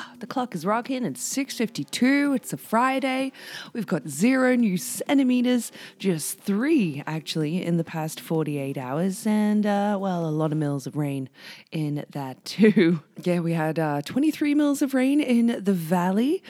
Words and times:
Ah, 0.00 0.12
the 0.20 0.28
clock 0.28 0.54
is 0.54 0.64
rocking. 0.64 1.04
It's 1.04 1.36
6.52. 1.36 2.36
It's 2.36 2.52
a 2.52 2.56
Friday. 2.56 3.32
We've 3.72 3.84
got 3.84 4.06
zero 4.06 4.54
new 4.54 4.76
centimeters, 4.76 5.72
just 5.98 6.38
three 6.38 7.02
actually 7.04 7.64
in 7.64 7.78
the 7.78 7.82
past 7.82 8.20
48 8.20 8.78
hours. 8.78 9.26
And, 9.26 9.66
uh, 9.66 9.98
well, 10.00 10.24
a 10.24 10.30
lot 10.30 10.52
of 10.52 10.58
mils 10.58 10.86
of 10.86 10.96
rain 10.96 11.28
in 11.72 12.04
that 12.10 12.44
too. 12.44 13.00
Yeah, 13.24 13.40
we 13.40 13.54
had 13.54 13.80
uh, 13.80 14.02
23 14.02 14.54
mils 14.54 14.82
of 14.82 14.94
rain 14.94 15.20
in 15.20 15.64
the 15.64 15.72
valley, 15.72 16.44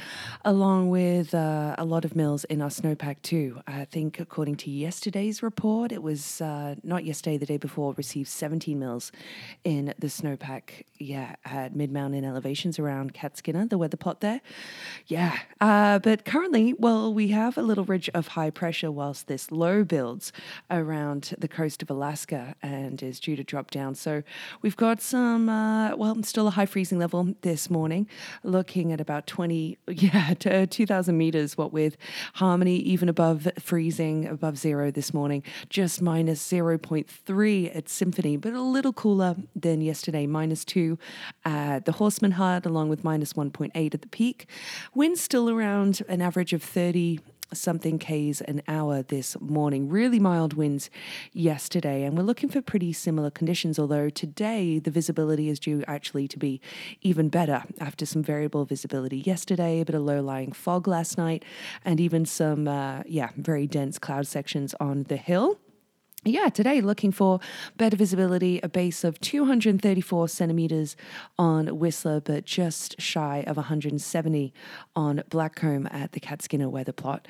along 0.44 0.90
with 0.90 1.32
uh, 1.32 1.74
a 1.78 1.86
lot 1.86 2.04
of 2.04 2.14
mils 2.14 2.44
in 2.44 2.60
our 2.60 2.68
snowpack 2.68 3.22
too. 3.22 3.62
I 3.66 3.86
think 3.86 4.20
according 4.20 4.56
to 4.56 4.70
yesterday's 4.70 5.42
report, 5.42 5.90
it 5.90 6.02
was 6.02 6.42
uh, 6.42 6.74
not 6.82 7.06
yesterday, 7.06 7.38
the 7.38 7.46
day 7.46 7.56
before, 7.56 7.94
received 7.94 8.28
17 8.28 8.78
mils 8.78 9.10
in 9.64 9.94
the 9.98 10.08
snowpack. 10.08 10.84
Yeah, 10.98 11.36
at 11.46 11.74
mid 11.74 11.90
mountain 11.90 12.26
elevations 12.26 12.78
around 12.78 13.14
Skinner, 13.38 13.66
the 13.66 13.78
weather 13.78 13.96
pot 13.96 14.20
there. 14.20 14.40
Yeah. 15.06 15.38
Uh, 15.60 15.98
but 15.98 16.24
currently, 16.24 16.74
well, 16.74 17.12
we 17.12 17.28
have 17.28 17.56
a 17.56 17.62
little 17.62 17.84
ridge 17.84 18.10
of 18.14 18.28
high 18.28 18.50
pressure 18.50 18.90
whilst 18.90 19.26
this 19.26 19.50
low 19.50 19.84
builds 19.84 20.32
around 20.70 21.34
the 21.38 21.48
coast 21.48 21.82
of 21.82 21.90
Alaska 21.90 22.54
and 22.62 23.02
is 23.02 23.18
due 23.20 23.36
to 23.36 23.44
drop 23.44 23.70
down. 23.70 23.94
So 23.94 24.22
we've 24.62 24.76
got 24.76 25.00
some, 25.00 25.48
uh, 25.48 25.96
well, 25.96 26.22
still 26.22 26.48
a 26.48 26.50
high 26.50 26.66
freezing 26.66 26.98
level 26.98 27.34
this 27.42 27.70
morning, 27.70 28.08
looking 28.42 28.92
at 28.92 29.00
about 29.00 29.26
20, 29.26 29.78
yeah, 29.88 30.34
to 30.34 30.66
2,000 30.66 31.16
meters, 31.16 31.56
what 31.56 31.72
with 31.72 31.96
Harmony 32.34 32.76
even 32.76 33.08
above 33.08 33.48
freezing, 33.58 34.26
above 34.26 34.58
zero 34.58 34.90
this 34.90 35.14
morning, 35.14 35.42
just 35.68 36.02
minus 36.02 36.46
0.3 36.46 37.76
at 37.76 37.88
Symphony, 37.88 38.36
but 38.36 38.52
a 38.52 38.60
little 38.60 38.92
cooler 38.92 39.36
than 39.54 39.80
yesterday, 39.80 40.26
minus 40.26 40.64
two 40.64 40.98
at 41.44 41.84
the 41.84 41.92
Horstman 41.92 42.32
Hut, 42.32 42.66
along 42.66 42.88
with 42.88 43.04
minus 43.04 43.27
1.8 43.34 43.94
at 43.94 44.02
the 44.02 44.08
peak. 44.08 44.48
Winds 44.94 45.20
still 45.20 45.50
around 45.50 46.02
an 46.08 46.20
average 46.22 46.52
of 46.52 46.62
30 46.62 47.20
something 47.52 47.98
Ks 47.98 48.40
an 48.42 48.62
hour 48.68 49.02
this 49.02 49.40
morning. 49.40 49.88
Really 49.88 50.18
mild 50.18 50.54
winds 50.54 50.90
yesterday, 51.32 52.04
and 52.04 52.16
we're 52.16 52.24
looking 52.24 52.48
for 52.48 52.60
pretty 52.60 52.92
similar 52.92 53.30
conditions. 53.30 53.78
Although 53.78 54.10
today 54.10 54.78
the 54.78 54.90
visibility 54.90 55.48
is 55.48 55.58
due 55.58 55.82
actually 55.86 56.28
to 56.28 56.38
be 56.38 56.60
even 57.00 57.28
better 57.28 57.64
after 57.80 58.04
some 58.04 58.22
variable 58.22 58.64
visibility 58.64 59.18
yesterday, 59.18 59.80
a 59.80 59.84
bit 59.84 59.94
of 59.94 60.02
low 60.02 60.20
lying 60.20 60.52
fog 60.52 60.86
last 60.86 61.16
night, 61.16 61.44
and 61.84 62.00
even 62.00 62.26
some, 62.26 62.68
uh, 62.68 63.02
yeah, 63.06 63.30
very 63.36 63.66
dense 63.66 63.98
cloud 63.98 64.26
sections 64.26 64.74
on 64.80 65.04
the 65.04 65.16
hill 65.16 65.58
yeah, 66.24 66.48
today 66.48 66.80
looking 66.80 67.12
for 67.12 67.38
better 67.76 67.96
visibility, 67.96 68.58
a 68.62 68.68
base 68.68 69.04
of 69.04 69.20
234 69.20 70.28
centimeters 70.28 70.96
on 71.38 71.78
Whistler, 71.78 72.20
but 72.20 72.44
just 72.44 73.00
shy 73.00 73.44
of 73.46 73.56
170 73.56 74.52
on 74.96 75.22
Blackcomb 75.30 75.92
at 75.94 76.12
the 76.12 76.20
Catskinner 76.20 76.68
weather 76.68 76.92
plot. 76.92 77.28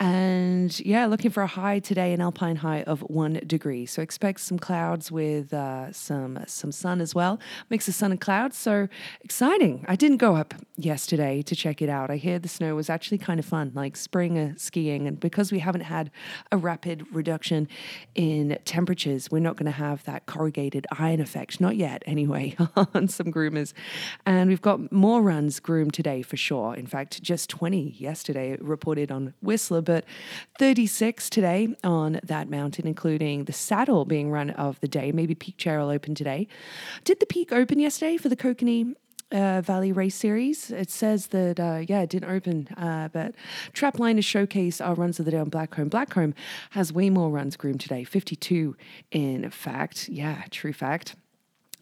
And 0.00 0.78
yeah, 0.80 1.06
looking 1.06 1.30
for 1.30 1.44
a 1.44 1.46
high 1.46 1.78
today, 1.78 2.12
an 2.12 2.20
alpine 2.20 2.56
high 2.56 2.82
of 2.82 3.02
one 3.02 3.34
degree. 3.46 3.86
So 3.86 4.02
expect 4.02 4.40
some 4.40 4.58
clouds 4.58 5.12
with 5.12 5.54
uh, 5.54 5.92
some 5.92 6.40
some 6.48 6.72
sun 6.72 7.00
as 7.00 7.14
well. 7.14 7.38
Mix 7.70 7.86
of 7.86 7.94
sun 7.94 8.10
and 8.10 8.20
clouds. 8.20 8.58
So 8.58 8.88
exciting. 9.20 9.84
I 9.86 9.94
didn't 9.94 10.16
go 10.16 10.34
up 10.34 10.54
yesterday 10.76 11.40
to 11.42 11.54
check 11.54 11.80
it 11.80 11.88
out. 11.88 12.10
I 12.10 12.16
hear 12.16 12.40
the 12.40 12.48
snow 12.48 12.74
was 12.74 12.90
actually 12.90 13.18
kind 13.18 13.38
of 13.38 13.46
fun, 13.46 13.70
like 13.74 13.96
spring 13.96 14.36
uh, 14.36 14.54
skiing. 14.56 15.06
And 15.06 15.20
because 15.20 15.52
we 15.52 15.60
haven't 15.60 15.82
had 15.82 16.10
a 16.50 16.56
rapid 16.56 17.06
reduction 17.12 17.68
in 18.16 18.23
in 18.24 18.58
temperatures, 18.64 19.30
we're 19.30 19.38
not 19.38 19.56
going 19.56 19.66
to 19.66 19.72
have 19.72 20.02
that 20.04 20.24
corrugated 20.24 20.86
iron 20.98 21.20
effect, 21.20 21.60
not 21.60 21.76
yet 21.76 22.02
anyway, 22.06 22.56
on 22.94 23.06
some 23.06 23.26
groomers. 23.26 23.74
And 24.24 24.48
we've 24.48 24.62
got 24.62 24.90
more 24.90 25.20
runs 25.20 25.60
groomed 25.60 25.92
today 25.92 26.22
for 26.22 26.38
sure. 26.38 26.74
In 26.74 26.86
fact, 26.86 27.22
just 27.22 27.50
20 27.50 27.96
yesterday 27.98 28.56
reported 28.60 29.12
on 29.12 29.34
Whistler, 29.42 29.82
but 29.82 30.06
36 30.58 31.28
today 31.28 31.76
on 31.84 32.18
that 32.24 32.48
mountain, 32.48 32.86
including 32.86 33.44
the 33.44 33.52
saddle 33.52 34.06
being 34.06 34.30
run 34.30 34.50
of 34.50 34.80
the 34.80 34.88
day. 34.88 35.12
Maybe 35.12 35.34
Peak 35.34 35.58
Chair 35.58 35.78
will 35.80 35.90
open 35.90 36.14
today. 36.14 36.48
Did 37.04 37.20
the 37.20 37.26
peak 37.26 37.52
open 37.52 37.78
yesterday 37.78 38.16
for 38.16 38.30
the 38.30 38.36
Kokanee 38.36 38.94
uh, 39.34 39.60
Valley 39.60 39.92
Race 39.92 40.14
Series. 40.14 40.70
It 40.70 40.90
says 40.90 41.28
that, 41.28 41.60
uh, 41.60 41.82
yeah, 41.86 42.02
it 42.02 42.10
didn't 42.10 42.30
open, 42.30 42.68
uh, 42.76 43.08
but 43.12 43.34
Trapline 43.72 44.16
has 44.16 44.24
showcased 44.24 44.84
our 44.84 44.94
runs 44.94 45.18
of 45.18 45.24
the 45.24 45.32
day 45.32 45.38
on 45.38 45.50
Blackcomb. 45.50 45.90
Blackcomb 45.90 46.32
has 46.70 46.92
way 46.92 47.10
more 47.10 47.30
runs 47.30 47.56
groomed 47.56 47.80
today, 47.80 48.04
52 48.04 48.76
in 49.10 49.50
fact. 49.50 50.08
Yeah, 50.08 50.44
true 50.50 50.72
fact. 50.72 51.16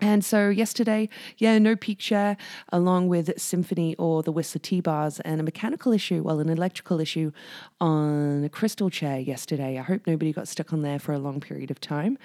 And 0.02 0.24
so 0.24 0.48
yesterday, 0.48 1.08
yeah, 1.38 1.60
no 1.60 1.76
peak 1.76 2.00
chair, 2.00 2.36
along 2.72 3.06
with 3.06 3.40
Symphony 3.40 3.94
or 4.00 4.24
the 4.24 4.32
Whistler 4.32 4.58
T 4.58 4.80
bars, 4.80 5.20
and 5.20 5.40
a 5.40 5.44
mechanical 5.44 5.92
issue, 5.92 6.24
well, 6.24 6.40
an 6.40 6.48
electrical 6.48 6.98
issue 6.98 7.30
on 7.80 8.42
a 8.42 8.48
crystal 8.48 8.90
chair 8.90 9.20
yesterday. 9.20 9.78
I 9.78 9.82
hope 9.82 10.08
nobody 10.08 10.32
got 10.32 10.48
stuck 10.48 10.72
on 10.72 10.82
there 10.82 10.98
for 10.98 11.12
a 11.12 11.20
long 11.20 11.38
period 11.38 11.70
of 11.70 11.80
time. 11.80 12.18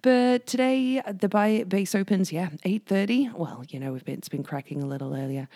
But 0.00 0.46
today, 0.46 1.02
the 1.06 1.28
base 1.68 1.94
opens, 1.94 2.32
yeah, 2.32 2.48
8.30. 2.64 3.34
Well, 3.34 3.64
you 3.68 3.78
know, 3.78 3.98
been, 4.02 4.14
it's 4.14 4.30
been 4.30 4.42
cracking 4.42 4.82
a 4.82 4.86
little 4.86 5.14
earlier. 5.14 5.46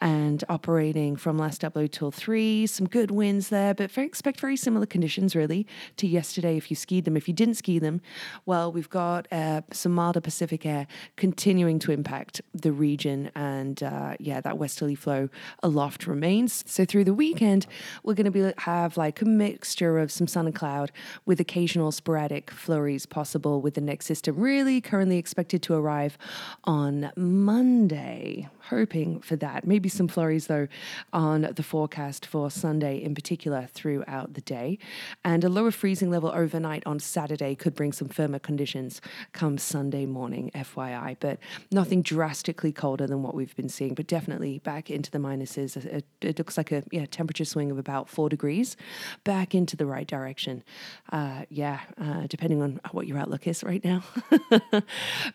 And 0.00 0.44
operating 0.48 1.16
from 1.16 1.36
last 1.36 1.62
upload 1.62 1.90
till 1.90 2.12
3. 2.12 2.68
Some 2.68 2.86
good 2.86 3.10
winds 3.10 3.48
there, 3.48 3.74
but 3.74 3.90
very, 3.90 4.06
expect 4.06 4.38
very 4.38 4.56
similar 4.56 4.86
conditions, 4.86 5.34
really, 5.34 5.66
to 5.96 6.06
yesterday 6.06 6.56
if 6.56 6.70
you 6.70 6.76
skied 6.76 7.04
them. 7.04 7.16
If 7.16 7.26
you 7.26 7.34
didn't 7.34 7.54
ski 7.54 7.80
them, 7.80 8.00
well, 8.46 8.70
we've 8.70 8.88
got 8.88 9.26
uh, 9.32 9.62
some 9.72 9.90
milder 9.90 10.20
Pacific 10.20 10.64
air 10.64 10.86
continuing 11.16 11.78
to 11.80 11.92
impact 11.92 12.40
the 12.54 12.72
region. 12.72 13.30
And 13.34 13.82
uh, 13.82 14.16
yeah, 14.18 14.40
that 14.40 14.58
westerly 14.58 14.94
flow 14.94 15.28
aloft 15.62 16.06
remains. 16.06 16.64
So 16.66 16.84
through 16.84 17.04
the 17.04 17.14
weekend, 17.14 17.66
we're 18.02 18.14
going 18.14 18.24
to 18.24 18.30
be 18.30 18.52
have 18.58 18.96
like 18.96 19.20
a 19.20 19.24
mixture 19.24 19.98
of 19.98 20.10
some 20.10 20.26
sun 20.26 20.46
and 20.46 20.54
cloud 20.54 20.92
with 21.26 21.40
occasional 21.40 21.92
sporadic 21.92 22.50
flurries 22.50 23.06
possible 23.06 23.60
with 23.60 23.74
the 23.74 23.80
next 23.80 24.06
system 24.06 24.36
really 24.38 24.80
currently 24.80 25.18
expected 25.18 25.62
to 25.62 25.74
arrive 25.74 26.16
on 26.64 27.10
Monday. 27.16 28.48
Hoping 28.68 29.20
for 29.20 29.36
that. 29.36 29.66
Maybe 29.66 29.88
some 29.88 30.08
flurries 30.08 30.46
though 30.46 30.68
on 31.12 31.42
the 31.54 31.62
forecast 31.62 32.26
for 32.26 32.50
Sunday 32.50 33.02
in 33.02 33.14
particular 33.14 33.68
throughout 33.72 34.34
the 34.34 34.40
day. 34.40 34.78
And 35.24 35.44
a 35.44 35.48
lower 35.48 35.70
freezing 35.70 36.10
level 36.10 36.30
overnight 36.34 36.82
on 36.86 37.00
Saturday 37.00 37.54
could 37.54 37.74
bring 37.74 37.92
some 37.92 38.08
firmer 38.08 38.38
conditions 38.38 39.00
come 39.32 39.58
Sunday 39.58 40.06
morning, 40.06 40.50
FYI. 40.54 40.89
FYI, 40.90 41.16
but 41.20 41.38
nothing 41.70 42.02
drastically 42.02 42.72
colder 42.72 43.06
than 43.06 43.22
what 43.22 43.34
we've 43.34 43.54
been 43.56 43.68
seeing, 43.68 43.94
but 43.94 44.06
definitely 44.06 44.58
back 44.58 44.90
into 44.90 45.10
the 45.10 45.18
minuses. 45.18 45.76
It, 45.76 46.04
it 46.20 46.38
looks 46.38 46.56
like 46.56 46.72
a 46.72 46.82
yeah, 46.90 47.06
temperature 47.06 47.44
swing 47.44 47.70
of 47.70 47.78
about 47.78 48.08
four 48.08 48.28
degrees 48.28 48.76
back 49.24 49.54
into 49.54 49.76
the 49.76 49.86
right 49.86 50.06
direction. 50.06 50.62
Uh, 51.10 51.44
yeah, 51.48 51.80
uh, 52.00 52.26
depending 52.28 52.62
on 52.62 52.80
what 52.92 53.06
your 53.06 53.18
outlook 53.18 53.46
is 53.46 53.62
right 53.64 53.84
now. 53.84 54.02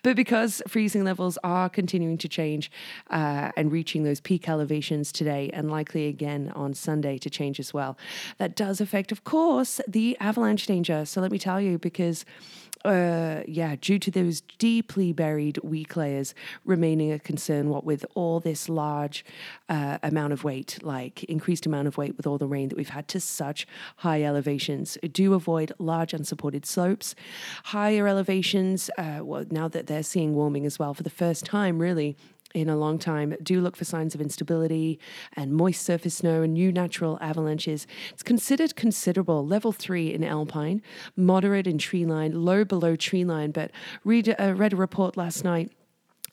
but 0.04 0.16
because 0.16 0.62
freezing 0.68 1.04
levels 1.04 1.38
are 1.44 1.70
continuing 1.70 2.18
to 2.18 2.28
change 2.28 2.72
uh, 3.10 3.52
and 3.58 3.72
reaching 3.72 4.04
those 4.04 4.20
peak 4.20 4.48
elevations 4.50 5.12
today 5.12 5.50
and 5.54 5.70
likely 5.70 6.08
again 6.08 6.52
on 6.56 6.74
Sunday 6.74 7.18
to 7.18 7.30
change 7.30 7.60
as 7.60 7.74
well, 7.74 7.98
that 8.38 8.56
does 8.56 8.82
affect, 8.82 9.12
of 9.12 9.24
course, 9.24 9.82
the 9.88 10.18
avalanche 10.20 10.66
danger. 10.66 11.06
So 11.06 11.22
let 11.22 11.32
me 11.32 11.40
tell 11.40 11.62
you, 11.62 11.78
because 11.78 12.26
uh, 12.86 13.44
yeah, 13.48 13.76
due 13.80 14.00
to 14.00 14.12
those 14.12 14.42
deeply 14.58 15.12
buried 15.12 15.60
weak 15.64 15.96
layers 15.96 16.34
remaining 16.64 17.12
a 17.12 17.20
concern, 17.20 17.70
what 17.70 17.84
with 17.84 18.06
all 18.16 18.40
this 18.40 18.70
large 18.70 19.26
uh, 19.70 19.98
amount 20.04 20.34
of 20.34 20.44
weight, 20.44 20.80
like 20.84 21.24
increased 21.26 21.66
amount 21.66 21.88
of 21.88 21.98
weight 21.98 22.16
with 22.18 22.28
all 22.28 22.38
the 22.38 22.48
rain 22.48 22.70
that 22.70 22.78
we've 22.78 22.90
had 22.90 23.08
to 23.10 23.20
such 23.20 23.68
high 23.98 24.24
elevations. 24.24 24.98
Do 25.12 25.34
avoid 25.34 25.74
large 25.80 26.14
unsupported 26.14 26.66
slopes. 26.66 27.16
Higher 27.66 28.08
elevations, 28.08 28.90
uh, 28.98 29.20
well, 29.24 29.46
now 29.50 29.68
that 29.68 29.88
they're 29.88 30.04
seeing 30.04 30.34
warming 30.34 30.66
as 30.66 30.80
well 30.80 30.94
for 30.94 31.04
the 31.04 31.10
first 31.10 31.46
time, 31.46 31.80
really, 31.80 32.16
in 32.56 32.70
a 32.70 32.78
long 32.78 32.98
time 32.98 33.36
do 33.44 33.60
look 33.60 33.76
for 33.76 33.84
signs 33.84 34.16
of 34.16 34.22
instability 34.22 34.98
and 35.34 35.54
moist 35.54 35.84
surface 35.84 36.16
snow 36.16 36.42
and 36.42 36.54
new 36.54 36.72
natural 36.72 37.20
avalanches. 37.22 37.86
It's 38.14 38.24
considered 38.24 38.76
considerable, 38.76 39.46
level 39.46 39.74
three 39.74 40.14
in 40.14 40.24
alpine, 40.24 40.82
moderate 41.18 41.68
in 41.68 41.78
tree 41.78 42.06
line, 42.06 42.46
low 42.46 42.64
below 42.64 42.96
tree 42.96 43.26
line. 43.26 43.52
But 43.52 43.72
read, 44.06 44.34
uh, 44.40 44.54
read 44.56 44.74
a 44.74 44.78
report 44.78 45.18
last 45.18 45.44
night 45.44 45.72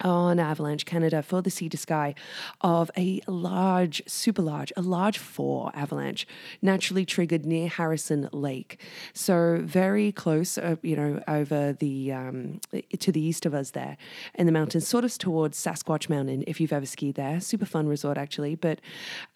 on 0.00 0.38
Avalanche 0.38 0.84
Canada 0.84 1.22
for 1.22 1.42
the 1.42 1.50
Sea 1.50 1.68
to 1.68 1.76
Sky 1.76 2.14
of 2.60 2.90
a 2.96 3.20
large, 3.26 4.02
super 4.06 4.42
large, 4.42 4.72
a 4.76 4.82
large 4.82 5.18
four 5.18 5.70
avalanche 5.74 6.26
naturally 6.60 7.04
triggered 7.04 7.46
near 7.46 7.68
Harrison 7.68 8.28
Lake. 8.32 8.80
So 9.12 9.60
very 9.62 10.12
close, 10.12 10.58
uh, 10.58 10.76
you 10.82 10.96
know, 10.96 11.22
over 11.28 11.72
the 11.72 12.12
um, 12.12 12.60
to 12.98 13.12
the 13.12 13.20
east 13.20 13.46
of 13.46 13.54
us 13.54 13.70
there 13.70 13.96
in 14.34 14.46
the 14.46 14.52
mountains, 14.52 14.88
sort 14.88 15.04
of 15.04 15.16
towards 15.18 15.58
Sasquatch 15.58 16.08
Mountain. 16.08 16.44
If 16.46 16.60
you've 16.60 16.72
ever 16.72 16.86
skied 16.86 17.14
there, 17.14 17.40
super 17.40 17.66
fun 17.66 17.86
resort 17.86 18.18
actually. 18.18 18.54
But 18.54 18.80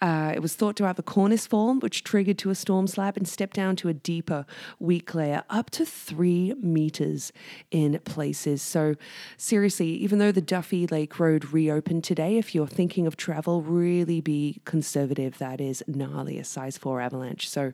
uh, 0.00 0.32
it 0.34 0.40
was 0.40 0.54
thought 0.54 0.76
to 0.76 0.84
have 0.84 0.98
a 0.98 1.02
cornice 1.02 1.46
form, 1.46 1.80
which 1.80 2.02
triggered 2.02 2.38
to 2.38 2.50
a 2.50 2.54
storm 2.54 2.86
slab 2.86 3.16
and 3.16 3.28
stepped 3.28 3.56
down 3.56 3.76
to 3.76 3.88
a 3.88 3.94
deeper 3.94 4.46
weak 4.78 5.14
layer, 5.14 5.44
up 5.50 5.70
to 5.70 5.84
three 5.84 6.54
meters 6.60 7.32
in 7.70 7.98
places. 8.04 8.62
So 8.62 8.94
seriously, 9.36 9.88
even 9.88 10.18
though 10.18 10.32
the 10.32 10.40
Duffy 10.46 10.86
Lake 10.86 11.18
Road 11.18 11.52
reopened 11.52 12.04
today. 12.04 12.38
If 12.38 12.54
you're 12.54 12.68
thinking 12.68 13.06
of 13.06 13.16
travel, 13.16 13.62
really 13.62 14.20
be 14.20 14.60
conservative. 14.64 15.38
That 15.38 15.60
is 15.60 15.82
gnarly, 15.88 16.38
a 16.38 16.44
size 16.44 16.78
four 16.78 17.00
avalanche. 17.00 17.50
So, 17.50 17.72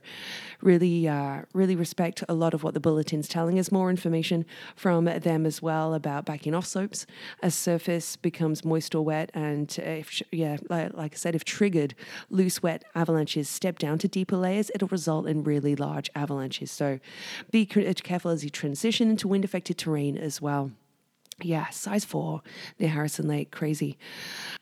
really, 0.61 1.07
uh, 1.07 1.43
really 1.53 1.75
respect 1.75 2.23
a 2.27 2.33
lot 2.33 2.53
of 2.53 2.63
what 2.63 2.73
the 2.73 2.79
bulletin's 2.79 3.27
telling 3.27 3.59
us. 3.59 3.71
More 3.71 3.89
information 3.89 4.45
from 4.75 5.05
them 5.05 5.45
as 5.45 5.61
well 5.61 5.93
about 5.93 6.25
backing 6.25 6.55
off 6.55 6.65
slopes 6.65 7.05
as 7.41 7.53
surface 7.53 8.15
becomes 8.15 8.65
moist 8.65 8.95
or 8.95 9.05
wet. 9.05 9.29
And 9.33 9.71
if, 9.77 10.21
yeah, 10.31 10.57
like, 10.69 10.93
like 10.93 11.13
I 11.13 11.17
said, 11.17 11.35
if 11.35 11.45
triggered, 11.45 11.93
loose, 12.29 12.63
wet 12.63 12.83
avalanches 12.95 13.47
step 13.47 13.77
down 13.77 13.99
to 13.99 14.07
deeper 14.07 14.35
layers, 14.37 14.71
it'll 14.73 14.87
result 14.87 15.27
in 15.27 15.43
really 15.43 15.75
large 15.75 16.09
avalanches. 16.15 16.71
So, 16.71 16.99
be 17.51 17.65
careful 17.67 18.31
as 18.31 18.43
you 18.43 18.49
transition 18.49 19.11
into 19.11 19.27
wind 19.27 19.45
affected 19.45 19.77
terrain 19.77 20.17
as 20.17 20.41
well. 20.41 20.71
Yeah, 21.41 21.69
size 21.69 22.05
four 22.05 22.41
near 22.79 22.89
Harrison 22.89 23.27
Lake. 23.27 23.51
Crazy. 23.51 23.97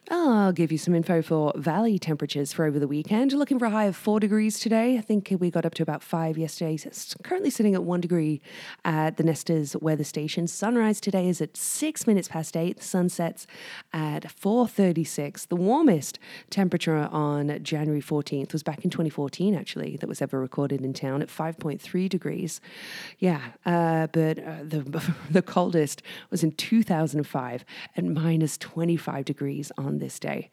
I'll 0.10 0.52
give 0.52 0.72
you 0.72 0.78
some 0.78 0.96
info 0.96 1.22
for 1.22 1.54
valley 1.56 2.00
temperatures 2.00 2.52
for 2.52 2.66
over 2.66 2.80
the 2.80 2.88
weekend. 2.88 3.34
Looking 3.34 3.60
for 3.60 3.66
a 3.66 3.70
high 3.70 3.86
of 3.86 3.96
four 3.96 4.20
degrees 4.20 4.60
today. 4.60 4.98
I 4.98 5.02
think 5.02 5.34
we 5.40 5.52
got 5.52 5.66
up 5.66 5.74
to 5.76 5.84
about 5.84 6.04
five 6.04 6.38
yesterday. 6.38 6.74
It's 6.74 7.16
currently 7.24 7.50
sitting 7.50 7.76
at 7.76 7.84
one 7.84 8.02
degree 8.02 8.42
at 8.84 9.18
the 9.18 9.24
Nesters 9.24 9.76
weather 9.78 10.04
station. 10.04 10.48
Sunrise 10.48 11.00
today 11.00 11.30
is 11.30 11.42
at 11.42 11.56
six 11.56 12.08
minutes 12.08 12.28
past 12.28 12.58
eight. 12.58 12.78
The 12.78 12.84
sun 12.84 13.10
sets 13.10 13.48
at 13.94 14.24
4.36. 14.24 15.48
The 15.48 15.56
warmest 15.56 16.20
temperature 16.50 16.98
on 16.98 17.64
January 17.64 18.02
14th 18.02 18.54
was 18.54 18.64
back 18.64 18.84
in 18.84 18.90
2014, 18.90 19.56
actually, 19.56 19.98
that 19.98 20.08
was 20.08 20.22
ever 20.22 20.40
recorded 20.40 20.82
in 20.82 20.94
town 20.94 21.22
at 21.22 21.30
5.3 21.30 22.10
degrees. 22.10 22.60
Yeah, 23.20 23.42
uh, 23.66 24.08
but 24.08 24.40
uh, 24.40 24.64
the, 24.64 25.14
the 25.30 25.42
coldest 25.42 26.02
was 26.30 26.44
in 26.44 26.52
2005 26.62 27.66
at 27.98 28.04
minus 28.06 28.58
25 28.58 29.26
degrees 29.26 29.72
on 29.78 29.98
this 29.98 30.20
day. 30.20 30.50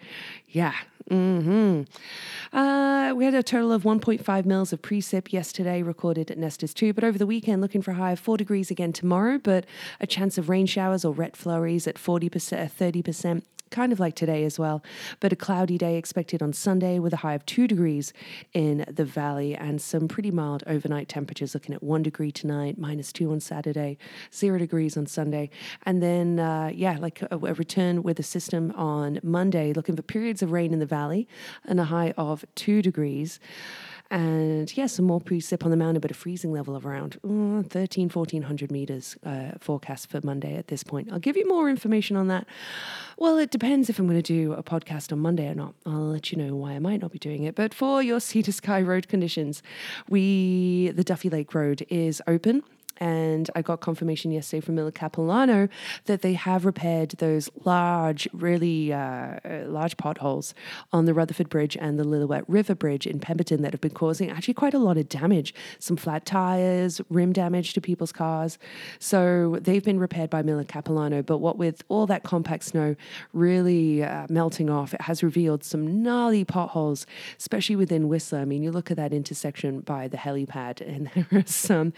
Yeah. 0.49 0.75
Mm-hmm. 1.11 2.57
Uh, 2.57 3.15
we 3.15 3.25
had 3.25 3.35
a 3.35 3.43
total 3.43 3.73
of 3.73 3.83
1.5 3.83 4.45
mils 4.47 4.73
of 4.73 4.81
precip 4.81 5.33
yesterday 5.33 5.83
recorded 5.83 6.31
at 6.31 6.39
Nesters 6.39 6.73
2, 6.73 6.93
but 6.95 7.05
over 7.05 7.19
the 7.19 7.27
weekend 7.27 7.61
looking 7.61 7.83
for 7.83 7.91
a 7.91 7.95
high 7.95 8.13
of 8.13 8.19
4 8.19 8.39
degrees 8.39 8.71
again 8.71 8.93
tomorrow, 8.93 9.39
but 9.39 9.67
a 10.01 10.07
chance 10.07 10.39
of 10.39 10.49
rain 10.49 10.67
showers 10.67 11.05
or 11.05 11.13
wet 11.13 11.37
flurries 11.37 11.87
at 11.87 11.97
40%, 11.97 12.31
30% 12.71 13.43
kind 13.71 13.93
of 13.93 14.01
like 14.01 14.15
today 14.15 14.45
as 14.45 14.59
well. 14.59 14.83
But 15.21 15.33
a 15.33 15.37
cloudy 15.37 15.79
day 15.79 15.97
expected 15.97 16.43
on 16.43 16.53
Sunday 16.53 16.99
with 16.99 17.13
a 17.13 17.19
high 17.19 17.35
of 17.35 17.45
two 17.47 17.67
degrees 17.67 18.13
in 18.53 18.85
the 18.89 19.05
valley 19.05 19.55
and 19.55 19.81
some 19.81 20.09
pretty 20.09 20.31
mild 20.31 20.63
overnight 20.67 21.09
temperatures, 21.09 21.55
looking 21.55 21.75
at 21.75 21.83
one 21.83 22.03
degree 22.03 22.33
tonight, 22.33 22.79
minus 22.79 23.13
two 23.13 23.31
on 23.33 23.41
Saturday, 23.41 23.99
zero 24.35 24.59
degrees 24.59 24.97
on 24.97 25.07
Sunday. 25.07 25.51
And 25.85 26.03
then, 26.03 26.39
uh, 26.39 26.71
yeah, 26.75 26.99
like 26.99 27.23
a, 27.23 27.37
a 27.37 27.55
return 27.55 28.03
with 28.03 28.19
a 28.19 28.23
system 28.23 28.73
on 28.77 29.21
Monday, 29.23 29.73
looking 29.73 29.97
for 29.97 30.03
periods 30.03 30.43
of 30.43 30.53
rain 30.53 30.73
in 30.73 30.79
the 30.79 30.87
valley 30.87 31.29
and 31.65 31.81
a 31.81 31.85
high 31.85 32.13
of 32.17 32.45
two 32.55 32.83
degrees. 32.83 33.41
And 34.11 34.75
yeah, 34.75 34.87
some 34.87 35.05
more 35.05 35.21
precip 35.21 35.65
on 35.65 35.71
the 35.71 35.77
mountain, 35.77 36.01
but 36.01 36.11
a 36.11 36.15
freezing 36.15 36.51
level 36.51 36.75
of 36.75 36.87
around 36.87 37.19
mm, 37.23 37.69
13, 37.69 38.09
1400 38.09 38.73
meters 38.73 39.17
uh, 39.25 39.51
forecast 39.59 40.09
for 40.09 40.21
Monday 40.25 40.57
at 40.57 40.69
this 40.69 40.83
point. 40.83 41.13
I'll 41.13 41.19
give 41.19 41.37
you 41.37 41.47
more 41.47 41.69
information 41.69 42.17
on 42.17 42.29
that. 42.29 42.47
Well, 43.19 43.37
it 43.37 43.51
depends 43.51 43.91
if 43.91 43.99
I'm 43.99 44.07
going 44.07 44.23
to 44.23 44.23
do 44.23 44.55
a 44.55 44.63
podcast 44.63 45.13
on 45.13 45.19
Monday 45.19 45.49
or 45.49 45.55
not. 45.55 45.75
I'll 45.85 46.11
let 46.11 46.33
you 46.33 46.39
know 46.39 46.55
why 46.57 46.73
I 46.73 46.79
might 46.79 47.03
not 47.03 47.13
be 47.13 47.19
doing 47.19 47.45
it. 47.45 47.55
But 47.55 47.75
for 47.75 48.03
your 48.03 48.21
Sea 48.29 48.43
to 48.45 48.53
Sky 48.53 48.81
road 48.81 49.09
conditions, 49.09 49.63
we 50.09 50.91
the 50.95 51.05
Duffy 51.05 51.29
Lake 51.29 51.55
Road 51.55 51.85
is 51.91 52.23
open 52.27 52.63
and 52.99 53.51
I 53.55 53.63
got 53.63 53.81
confirmation 53.81 54.31
yesterday 54.31 54.61
from 54.61 54.75
Miller 54.75 54.91
Capilano 54.91 55.69
that 56.05 56.23
they 56.23 56.35
have 56.35 56.65
repaired 56.65 57.11
those 57.19 57.49
large, 57.65 58.29
really 58.33 58.93
uh, 58.93 59.39
large 59.67 59.97
potholes 59.97 60.55
on 60.93 61.05
the 61.05 61.15
Rutherford 61.15 61.49
Bridge 61.49 61.77
and 61.81 61.99
the 61.99 62.05
Lillooet 62.05 62.45
River 62.49 62.75
Bridge 62.75 63.07
in 63.07 63.21
Pemberton 63.21 63.63
that 63.63 63.73
have 63.73 63.81
been 63.81 63.93
causing 63.93 64.31
actually 64.31 64.55
quite 64.55 64.75
a 64.75 64.79
lot 64.79 64.97
of 64.97 65.09
damage. 65.09 65.55
Some 65.79 65.97
flat 65.97 66.27
tires, 66.27 67.01
rim 67.09 67.33
damage 67.33 67.73
to 67.75 67.81
people's 67.81 68.13
cars. 68.13 68.59
So 68.99 69.59
they've 69.61 69.85
been 69.85 69.99
repaired 69.99 70.31
by 70.31 70.43
Miller 70.43 70.65
Capilano. 70.65 71.23
But 71.23 71.39
what 71.39 71.57
with 71.57 71.83
all 71.89 72.07
that 72.07 72.25
compact 72.25 72.65
snow 72.65 72.97
really 73.33 74.03
uh, 74.03 74.27
melting 74.29 74.71
off, 74.71 74.95
it 74.95 75.03
has 75.03 75.23
revealed 75.23 75.65
some 75.65 76.03
gnarly 76.03 76.45
potholes, 76.45 77.07
especially 77.39 77.77
within 77.77 78.09
Whistler. 78.09 78.41
I 78.41 78.45
mean, 78.45 78.63
you 78.63 78.73
look 78.73 78.91
at 78.91 78.97
that 78.97 79.13
intersection 79.13 79.81
by 79.81 80.09
the 80.09 80.17
helipad, 80.17 80.81
and 80.81 81.11
there 81.31 81.41
are 81.41 81.47
some 81.47 81.93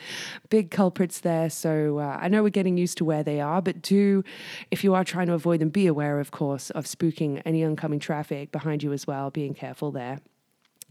big 0.49 0.71
culprits 0.71 0.90
culprits 0.91 1.21
there. 1.21 1.49
So 1.49 1.99
uh, 1.99 2.19
I 2.21 2.29
know 2.29 2.43
we're 2.43 2.51
getting 2.51 2.77
used 2.77 2.99
to 2.99 3.05
where 3.05 3.23
they 3.23 3.41
are, 3.41 3.63
but 3.63 3.81
do, 3.81 4.25
if 4.73 4.83
you 4.83 4.93
are 4.95 5.05
trying 5.05 5.29
to 5.29 5.35
avoid 5.35 5.61
them, 5.61 5.69
be 5.69 5.87
aware, 5.87 6.19
of 6.19 6.33
course, 6.33 6.71
of 6.71 6.85
spooking 6.85 7.41
any 7.45 7.65
oncoming 7.65 8.01
traffic 8.01 8.51
behind 8.51 8.83
you 8.83 8.93
as 8.93 9.07
well, 9.07 9.31
being 9.31 9.55
careful 9.55 9.93
there. 9.93 10.19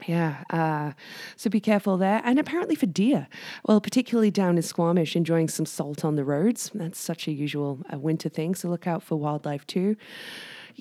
Yeah, 0.08 0.46
uh, 0.50 0.94
so 1.36 1.50
be 1.50 1.60
careful 1.60 1.98
there. 1.98 2.22
And 2.24 2.40
apparently 2.40 2.76
for 2.76 2.86
deer, 2.86 3.28
well, 3.66 3.82
particularly 3.82 4.32
down 4.32 4.56
in 4.56 4.64
Squamish, 4.64 5.18
enjoying 5.18 5.50
some 5.50 5.66
salt 5.66 6.06
on 6.06 6.16
the 6.16 6.24
roads. 6.24 6.72
That's 6.74 6.98
such 6.98 7.28
a 7.28 7.34
usual 7.34 7.82
uh, 7.94 8.00
winter 8.00 8.30
thing. 8.30 8.56
So 8.56 8.70
look 8.70 8.88
out 8.88 9.04
for 9.04 9.18
wildlife 9.18 9.68
too. 9.68 9.98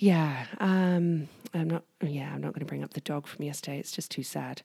Yeah, 0.01 0.47
um, 0.61 1.29
I'm 1.53 1.69
not. 1.69 1.83
Yeah, 2.01 2.33
I'm 2.33 2.41
not 2.41 2.53
going 2.53 2.61
to 2.61 2.67
bring 2.67 2.85
up 2.85 2.95
the 2.95 3.01
dog 3.01 3.27
from 3.27 3.45
yesterday. 3.45 3.81
It's 3.81 3.91
just 3.91 4.13
too 4.13 4.23
sad. 4.23 4.63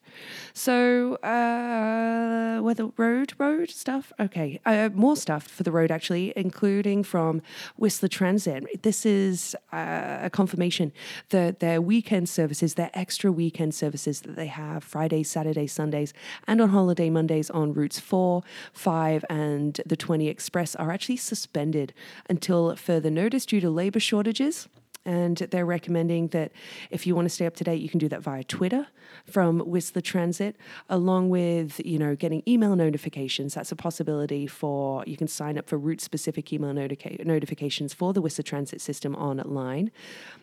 So, 0.54 1.16
uh, 1.24 2.62
weather 2.62 2.92
road 2.98 3.34
road 3.40 3.72
stuff. 3.72 4.14
Okay, 4.20 4.60
uh, 4.64 4.90
more 4.94 5.18
stuff 5.18 5.48
for 5.48 5.64
the 5.64 5.72
road 5.72 5.90
actually, 5.90 6.34
including 6.36 7.04
from 7.04 7.42
Whistler 7.78 8.10
Transit. 8.10 8.84
This 8.84 9.08
is 9.08 9.56
uh, 9.72 10.20
a 10.22 10.30
confirmation 10.30 10.92
that 11.30 11.62
their 11.62 11.82
weekend 11.82 12.30
services, 12.30 12.76
their 12.76 12.92
extra 12.94 13.32
weekend 13.32 13.74
services 13.74 14.22
that 14.22 14.36
they 14.36 14.46
have 14.46 14.84
Fridays, 14.84 15.32
Saturdays, 15.32 15.74
Sundays, 15.74 16.14
and 16.48 16.62
on 16.62 16.70
holiday 16.70 17.10
Mondays 17.10 17.50
on 17.50 17.74
routes 17.74 18.00
four, 18.00 18.44
five, 18.72 19.26
and 19.32 19.82
the 19.84 19.98
20 19.98 20.28
Express 20.28 20.76
are 20.76 20.92
actually 20.92 21.18
suspended 21.18 21.92
until 22.30 22.76
further 22.76 23.10
notice 23.10 23.48
due 23.48 23.62
to 23.62 23.72
labor 23.72 24.00
shortages. 24.00 24.68
And 25.06 25.38
they're 25.38 25.66
recommending 25.66 26.30
that 26.30 26.52
if 26.90 27.06
you 27.06 27.14
want 27.14 27.26
to 27.26 27.30
stay 27.30 27.46
up 27.46 27.56
to 27.58 27.64
date, 27.64 27.82
you 27.82 27.90
can 27.90 28.00
do 28.00 28.08
that 28.10 28.22
via 28.22 28.44
Twitter 28.44 28.88
from 29.26 29.60
Whistler 29.60 30.02
Transit, 30.02 30.56
along 30.90 31.30
with, 31.30 31.82
you 31.86 32.00
know, 32.00 32.16
getting 32.16 32.42
email 32.48 32.76
notifications. 32.76 33.54
That's 33.54 33.72
a 33.72 33.76
possibility 33.76 34.48
for, 34.48 35.04
you 35.06 35.18
can 35.18 35.28
sign 35.28 35.58
up 35.58 35.68
for 35.68 35.78
route 35.78 36.00
specific 36.00 36.54
email 36.54 36.74
notica- 36.74 37.26
notifications 37.26 37.94
for 37.94 38.14
the 38.14 38.22
Whistler 38.22 38.44
Transit 38.44 38.80
system 38.80 39.14
online. 39.16 39.92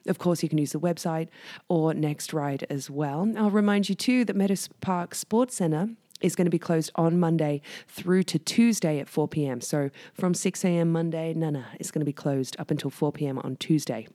Of 0.06 0.18
course, 0.18 0.42
you 0.42 0.48
can 0.48 0.58
use 0.58 0.72
the 0.72 0.80
website 0.80 1.28
or 1.68 1.94
Next 1.94 2.32
Ride 2.34 2.66
as 2.68 2.90
well. 2.90 3.32
I'll 3.36 3.50
remind 3.50 3.88
you 3.88 3.94
too 3.94 4.24
that 4.26 4.36
Meadows 4.36 4.68
Park 4.80 5.14
Sports 5.14 5.56
Centre 5.56 5.88
is 6.20 6.36
going 6.36 6.44
to 6.44 6.50
be 6.50 6.58
closed 6.58 6.90
on 6.96 7.18
Monday 7.18 7.62
through 7.88 8.22
to 8.24 8.38
Tuesday 8.38 8.98
at 8.98 9.08
4 9.08 9.26
p.m. 9.28 9.62
So 9.62 9.90
from 10.12 10.34
6 10.34 10.64
a.m. 10.66 10.92
Monday, 10.92 11.32
Nana 11.32 11.68
is 11.78 11.90
going 11.90 12.00
to 12.00 12.06
be 12.06 12.12
closed 12.12 12.56
up 12.58 12.70
until 12.70 12.90
4 12.90 13.12
p.m. 13.12 13.38
on 13.38 13.56
Tuesday 13.56 14.06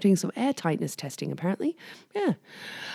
doing 0.00 0.16
some 0.16 0.32
air 0.36 0.52
tightness 0.52 0.96
testing 0.96 1.32
apparently. 1.32 1.76
Yeah. 2.14 2.34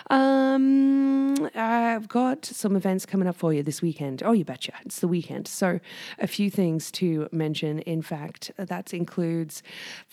Um, 0.10 1.50
i've 1.56 2.08
got 2.08 2.46
some 2.46 2.76
events 2.76 3.06
coming 3.06 3.28
up 3.28 3.36
for 3.36 3.54
you 3.54 3.64
this 3.64 3.82
weekend. 3.82 4.22
Oh 4.24 4.32
you 4.32 4.46
betcha. 4.46 4.74
It's 4.86 5.00
the 5.00 5.08
weekend. 5.08 5.48
So 5.48 5.80
a 6.20 6.28
few 6.28 6.50
things 6.50 6.92
to 6.92 7.28
mention. 7.32 7.80
In 7.80 8.02
fact 8.02 8.52
that 8.58 8.94
includes 8.94 9.64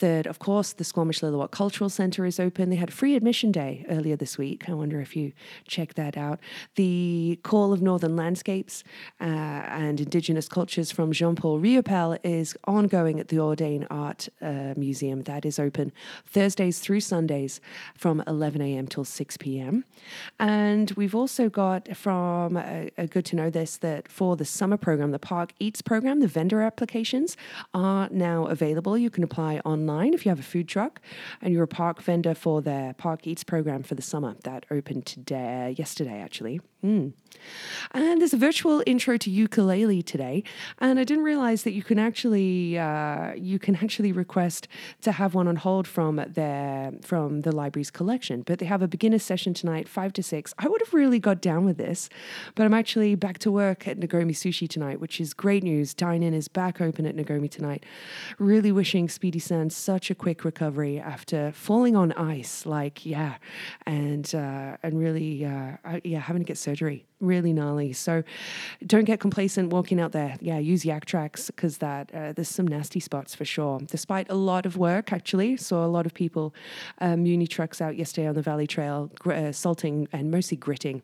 that 0.00 0.26
of 0.26 0.38
course 0.38 0.72
the 0.72 0.84
squamish 0.84 1.20
lil'wat 1.20 1.50
cultural 1.50 1.90
centre 1.90 2.24
is 2.24 2.40
open. 2.40 2.70
They 2.70 2.76
had 2.76 2.90
a 2.90 2.92
free 2.92 3.16
admission 3.16 3.52
day 3.52 3.84
earlier 3.88 4.16
this 4.16 4.38
week. 4.38 4.68
I 4.68 4.74
wonder 4.74 5.00
if 5.00 5.16
you 5.16 5.32
check 5.66 5.94
that 5.94 6.16
out. 6.16 6.40
The 6.76 7.38
call 7.42 7.72
of 7.72 7.82
northern 7.82 8.16
landscapes 8.16 8.84
uh, 9.20 9.24
and 9.24 10.00
indigenous 10.00 10.48
cultures 10.48 10.90
from 10.90 11.12
jean-paul 11.12 11.60
riopelle 11.60 12.18
is 12.22 12.56
ongoing 12.64 13.20
at 13.20 13.28
the 13.28 13.36
Audain 13.36 13.86
art 13.90 14.28
uh, 14.40 14.74
museum. 14.76 15.22
That 15.22 15.44
is 15.44 15.58
open 15.58 15.92
thursdays 16.26 16.77
Through 16.80 17.00
Sundays 17.00 17.60
from 17.96 18.22
11 18.26 18.60
a.m. 18.60 18.86
till 18.86 19.04
6 19.04 19.36
p.m. 19.38 19.84
And 20.38 20.90
we've 20.92 21.14
also 21.14 21.48
got 21.48 21.96
from 21.96 22.56
uh, 22.56 22.86
uh, 22.96 23.06
good 23.06 23.24
to 23.26 23.36
know 23.36 23.50
this 23.50 23.76
that 23.78 24.10
for 24.10 24.36
the 24.36 24.44
summer 24.44 24.76
program, 24.76 25.10
the 25.10 25.18
Park 25.18 25.52
Eats 25.58 25.82
program, 25.82 26.20
the 26.20 26.28
vendor 26.28 26.62
applications 26.62 27.36
are 27.74 28.08
now 28.10 28.46
available. 28.46 28.96
You 28.96 29.10
can 29.10 29.24
apply 29.24 29.60
online 29.64 30.14
if 30.14 30.24
you 30.24 30.30
have 30.30 30.40
a 30.40 30.44
food 30.44 30.68
truck 30.68 31.00
and 31.42 31.52
you're 31.52 31.64
a 31.64 31.68
park 31.68 32.02
vendor 32.02 32.34
for 32.34 32.62
the 32.62 32.94
Park 32.98 33.26
Eats 33.26 33.44
program 33.44 33.82
for 33.82 33.94
the 33.94 34.02
summer. 34.02 34.36
That 34.44 34.66
opened 34.70 35.06
today, 35.06 35.74
yesterday 35.78 36.20
actually. 36.20 36.60
Mm. 36.84 37.12
And 37.92 38.20
there's 38.20 38.34
a 38.34 38.38
virtual 38.38 38.82
intro 38.86 39.16
to 39.16 39.30
ukulele 39.30 40.02
today, 40.02 40.44
and 40.78 40.98
I 40.98 41.04
didn't 41.04 41.24
realize 41.24 41.62
that 41.62 41.72
you 41.72 41.82
can 41.82 41.98
actually 41.98 42.78
uh, 42.78 43.32
you 43.34 43.58
can 43.58 43.76
actually 43.76 44.12
request 44.12 44.68
to 45.02 45.12
have 45.12 45.34
one 45.34 45.48
on 45.48 45.56
hold 45.56 45.86
from 45.86 46.22
their 46.28 46.92
from 47.00 47.42
the 47.42 47.52
library's 47.52 47.90
collection. 47.90 48.42
But 48.42 48.58
they 48.58 48.66
have 48.66 48.82
a 48.82 48.88
beginner 48.88 49.18
session 49.18 49.54
tonight, 49.54 49.88
five 49.88 50.12
to 50.14 50.22
six. 50.22 50.52
I 50.58 50.68
would 50.68 50.80
have 50.82 50.92
really 50.92 51.18
got 51.18 51.40
down 51.40 51.64
with 51.64 51.78
this, 51.78 52.08
but 52.54 52.64
I'm 52.64 52.74
actually 52.74 53.14
back 53.14 53.38
to 53.38 53.50
work 53.50 53.88
at 53.88 53.98
Nagomi 53.98 54.34
Sushi 54.34 54.68
tonight, 54.68 55.00
which 55.00 55.20
is 55.20 55.32
great 55.32 55.62
news. 55.62 55.94
Dine 55.94 56.22
In 56.22 56.34
is 56.34 56.48
back 56.48 56.80
open 56.80 57.06
at 57.06 57.14
Nagomi 57.14 57.48
tonight. 57.48 57.84
Really 58.38 58.72
wishing 58.72 59.08
Speedy 59.08 59.38
Sans 59.38 59.74
such 59.74 60.10
a 60.10 60.14
quick 60.14 60.44
recovery 60.44 60.98
after 60.98 61.52
falling 61.52 61.96
on 61.96 62.12
ice, 62.12 62.66
like 62.66 63.06
yeah, 63.06 63.36
and 63.86 64.34
uh, 64.34 64.76
and 64.82 64.98
really 64.98 65.44
uh, 65.44 65.76
yeah 66.04 66.20
having 66.20 66.42
to 66.42 66.46
get 66.46 66.58
surgery. 66.68 67.06
Really 67.20 67.52
gnarly. 67.52 67.94
So 67.94 68.22
don't 68.86 69.04
get 69.04 69.20
complacent 69.20 69.72
walking 69.72 69.98
out 70.00 70.12
there. 70.12 70.36
Yeah, 70.40 70.58
use 70.58 70.84
Yaktrax 70.84 71.46
because 71.46 71.78
that 71.78 72.10
uh, 72.14 72.32
there's 72.32 72.48
some 72.48 72.66
nasty 72.66 73.00
spots 73.00 73.34
for 73.34 73.46
sure. 73.46 73.80
Despite 73.86 74.28
a 74.30 74.34
lot 74.34 74.66
of 74.66 74.76
work, 74.76 75.12
actually, 75.12 75.56
saw 75.56 75.84
a 75.84 75.88
lot 75.96 76.04
of 76.04 76.12
people 76.12 76.54
um, 77.00 77.24
uni 77.24 77.46
trucks 77.46 77.80
out 77.80 77.96
yesterday 77.96 78.26
on 78.28 78.34
the 78.34 78.42
Valley 78.42 78.66
Trail, 78.66 79.10
gr- 79.18 79.32
uh, 79.32 79.52
salting 79.52 80.08
and 80.12 80.30
mostly 80.30 80.58
gritting 80.58 81.02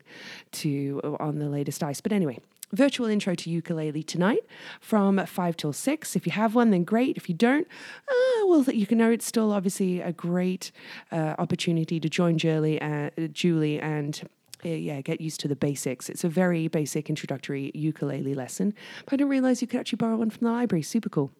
to 0.51 1.01
uh, 1.03 1.15
on 1.19 1.39
the 1.39 1.49
latest 1.49 1.81
ice. 1.83 1.99
But 1.99 2.13
anyway, 2.13 2.37
virtual 2.71 3.07
intro 3.07 3.33
to 3.33 3.49
ukulele 3.49 4.03
tonight 4.03 4.45
from 4.81 5.25
5 5.25 5.57
till 5.57 5.73
6 5.73 6.15
if 6.15 6.25
you 6.25 6.31
have 6.31 6.55
one 6.55 6.71
then 6.71 6.83
great 6.83 7.15
if 7.15 7.29
you 7.29 7.35
don't 7.35 7.67
uh, 8.07 8.45
well 8.47 8.63
you 8.63 8.85
can 8.85 8.97
know 8.97 9.11
it's 9.11 9.25
still 9.25 9.51
obviously 9.51 10.01
a 10.01 10.11
great 10.11 10.71
uh, 11.11 11.35
opportunity 11.37 11.99
to 11.99 12.09
join 12.09 12.37
julie, 12.37 12.81
uh, 12.81 13.09
julie 13.31 13.79
and 13.79 14.27
yeah, 14.73 15.01
get 15.01 15.21
used 15.21 15.39
to 15.41 15.47
the 15.47 15.55
basics. 15.55 16.09
It's 16.09 16.23
a 16.23 16.29
very 16.29 16.67
basic 16.67 17.09
introductory 17.09 17.71
ukulele 17.73 18.33
lesson, 18.33 18.73
but 19.05 19.13
I 19.13 19.17
didn't 19.17 19.29
realize 19.29 19.61
you 19.61 19.67
could 19.67 19.79
actually 19.79 19.97
borrow 19.97 20.17
one 20.17 20.29
from 20.29 20.45
the 20.45 20.51
library. 20.51 20.81
Super 20.81 21.09
cool. 21.09 21.31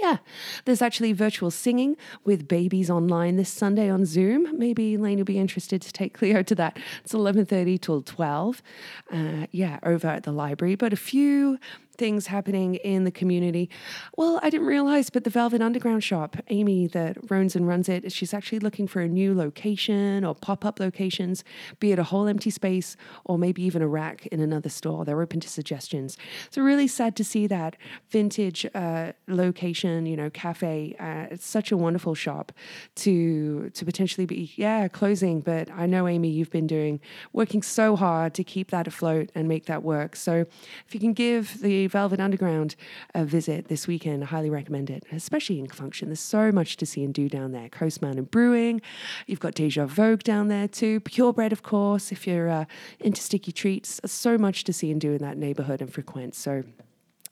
Yeah, 0.00 0.18
there's 0.64 0.82
actually 0.82 1.12
virtual 1.12 1.50
singing 1.50 1.96
with 2.24 2.48
babies 2.48 2.90
online 2.90 3.36
this 3.36 3.50
Sunday 3.50 3.90
on 3.90 4.04
Zoom. 4.04 4.58
Maybe 4.58 4.96
Lane 4.96 5.18
will 5.18 5.24
be 5.24 5.38
interested 5.38 5.82
to 5.82 5.92
take 5.92 6.14
Cleo 6.14 6.42
to 6.42 6.54
that. 6.54 6.78
It's 7.04 7.12
11:30 7.12 7.80
till 7.80 8.02
12. 8.02 8.62
Uh, 9.12 9.46
yeah, 9.50 9.78
over 9.82 10.06
at 10.08 10.22
the 10.22 10.32
library. 10.32 10.76
But 10.76 10.92
a 10.92 10.96
few 10.96 11.58
things 12.02 12.26
happening 12.26 12.74
in 12.74 13.04
the 13.04 13.12
community. 13.12 13.70
Well, 14.16 14.40
I 14.42 14.50
didn't 14.50 14.66
realize, 14.66 15.08
but 15.08 15.22
the 15.22 15.30
Velvet 15.30 15.62
Underground 15.62 16.02
shop, 16.02 16.36
Amy 16.48 16.88
that 16.88 17.16
owns 17.30 17.54
and 17.54 17.68
runs 17.68 17.88
it, 17.88 18.10
she's 18.10 18.34
actually 18.34 18.58
looking 18.58 18.88
for 18.88 19.00
a 19.00 19.06
new 19.06 19.32
location 19.36 20.24
or 20.24 20.34
pop 20.34 20.64
up 20.64 20.80
locations, 20.80 21.44
be 21.78 21.92
it 21.92 22.00
a 22.00 22.02
whole 22.02 22.26
empty 22.26 22.50
space 22.50 22.96
or 23.24 23.38
maybe 23.38 23.62
even 23.62 23.82
a 23.82 23.86
rack 23.86 24.26
in 24.26 24.40
another 24.40 24.68
store. 24.68 25.04
They're 25.04 25.22
open 25.22 25.38
to 25.42 25.48
suggestions. 25.48 26.18
So, 26.50 26.60
really 26.60 26.88
sad 26.88 27.14
to 27.14 27.22
see 27.22 27.46
that 27.46 27.76
vintage 28.10 28.66
uh, 28.74 29.12
location, 29.28 30.04
you 30.04 30.16
know, 30.16 30.28
cafe. 30.28 30.96
Uh, 30.98 31.32
it's 31.32 31.46
such 31.46 31.70
a 31.70 31.76
wonderful 31.76 32.16
shop 32.16 32.50
to 32.96 33.70
to 33.70 33.84
potentially 33.84 34.26
be, 34.26 34.52
yeah, 34.56 34.88
closing. 34.88 35.40
But 35.40 35.70
I 35.70 35.86
know, 35.86 36.08
Amy, 36.08 36.30
you've 36.30 36.50
been 36.50 36.66
doing, 36.66 36.98
working 37.32 37.62
so 37.62 37.94
hard 37.94 38.34
to 38.34 38.42
keep 38.42 38.72
that 38.72 38.88
afloat 38.88 39.30
and 39.36 39.46
make 39.46 39.66
that 39.66 39.84
work. 39.84 40.16
So, 40.16 40.46
if 40.84 40.94
you 40.94 40.98
can 40.98 41.12
give 41.12 41.60
the 41.60 41.91
Velvet 41.92 42.20
Underground 42.20 42.74
a 43.14 43.24
visit 43.24 43.68
this 43.68 43.86
weekend. 43.86 44.24
I 44.24 44.26
highly 44.26 44.48
recommend 44.48 44.88
it, 44.88 45.04
especially 45.12 45.60
in 45.60 45.68
Function. 45.68 46.08
There's 46.08 46.20
so 46.20 46.50
much 46.50 46.76
to 46.78 46.86
see 46.86 47.04
and 47.04 47.12
do 47.12 47.28
down 47.28 47.52
there. 47.52 47.68
Coast 47.68 48.00
Mountain 48.00 48.24
Brewing. 48.24 48.80
You've 49.26 49.40
got 49.40 49.54
Deja 49.54 49.86
Vogue 49.86 50.22
down 50.22 50.48
there 50.48 50.68
too. 50.68 51.00
Purebred, 51.00 51.52
of 51.52 51.62
course, 51.62 52.10
if 52.10 52.26
you're 52.26 52.48
uh, 52.48 52.64
into 52.98 53.20
sticky 53.20 53.52
treats. 53.52 54.00
So 54.06 54.38
much 54.38 54.64
to 54.64 54.72
see 54.72 54.90
and 54.90 55.00
do 55.00 55.12
in 55.12 55.18
that 55.18 55.36
neighborhood 55.36 55.82
and 55.82 55.92
frequent. 55.92 56.34
So 56.34 56.64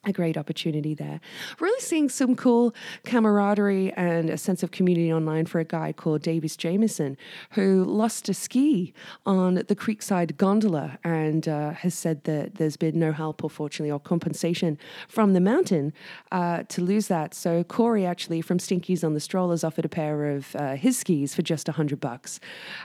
a 0.04 0.12
great 0.12 0.38
opportunity 0.38 0.94
there. 0.94 1.20
Really 1.58 1.80
seeing 1.80 2.08
some 2.08 2.34
cool 2.34 2.74
camaraderie 3.04 3.92
and 3.92 4.30
a 4.30 4.38
sense 4.38 4.62
of 4.62 4.70
community 4.70 5.12
online 5.12 5.44
for 5.44 5.60
a 5.60 5.64
guy 5.64 5.92
called 5.92 6.22
Davis 6.22 6.56
Jameson, 6.56 7.18
who 7.50 7.84
lost 7.84 8.26
a 8.30 8.34
ski 8.34 8.94
on 9.26 9.56
the 9.56 9.76
Creekside 9.76 10.38
gondola 10.38 10.98
and 11.04 11.46
uh, 11.46 11.72
has 11.72 11.92
said 11.92 12.24
that 12.24 12.54
there's 12.54 12.78
been 12.78 12.98
no 12.98 13.12
help, 13.12 13.42
unfortunately, 13.42 13.90
or 13.90 14.00
compensation 14.00 14.78
from 15.06 15.34
the 15.34 15.40
mountain 15.40 15.92
uh, 16.32 16.62
to 16.68 16.80
lose 16.80 17.08
that. 17.08 17.34
So 17.34 17.62
Corey, 17.62 18.06
actually, 18.06 18.40
from 18.40 18.58
Stinky's 18.58 19.04
on 19.04 19.12
the 19.12 19.20
Strollers, 19.20 19.62
offered 19.62 19.84
a 19.84 19.90
pair 19.90 20.30
of 20.30 20.56
uh, 20.56 20.76
his 20.76 20.98
skis 20.98 21.34
for 21.34 21.42
just 21.42 21.68
a 21.68 21.72
hundred 21.72 22.00
bucks, 22.00 22.40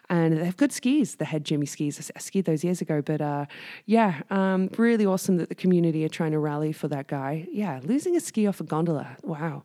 and 0.10 0.38
they 0.38 0.44
have 0.44 0.58
good 0.58 0.74
skis. 0.74 1.16
The 1.16 1.26
head 1.26 1.46
Jimmy 1.46 1.66
skis. 1.66 2.12
I 2.14 2.20
skied 2.20 2.44
those 2.44 2.66
years 2.66 2.82
ago, 2.82 3.02
but 3.02 3.22
uh, 3.22 3.46
yeah, 3.86 4.22
um, 4.30 4.70
really 4.78 5.06
awesome 5.06 5.38
that 5.38 5.48
the 5.48 5.56
community 5.56 6.04
are 6.04 6.10
trying 6.10 6.34
to 6.34 6.40
rally 6.40 6.74
for 6.74 6.90
that 6.90 7.05
guy. 7.08 7.48
Yeah, 7.52 7.80
losing 7.84 8.16
a 8.16 8.20
ski 8.20 8.48
off 8.48 8.60
a 8.60 8.64
gondola. 8.64 9.18
Wow. 9.24 9.64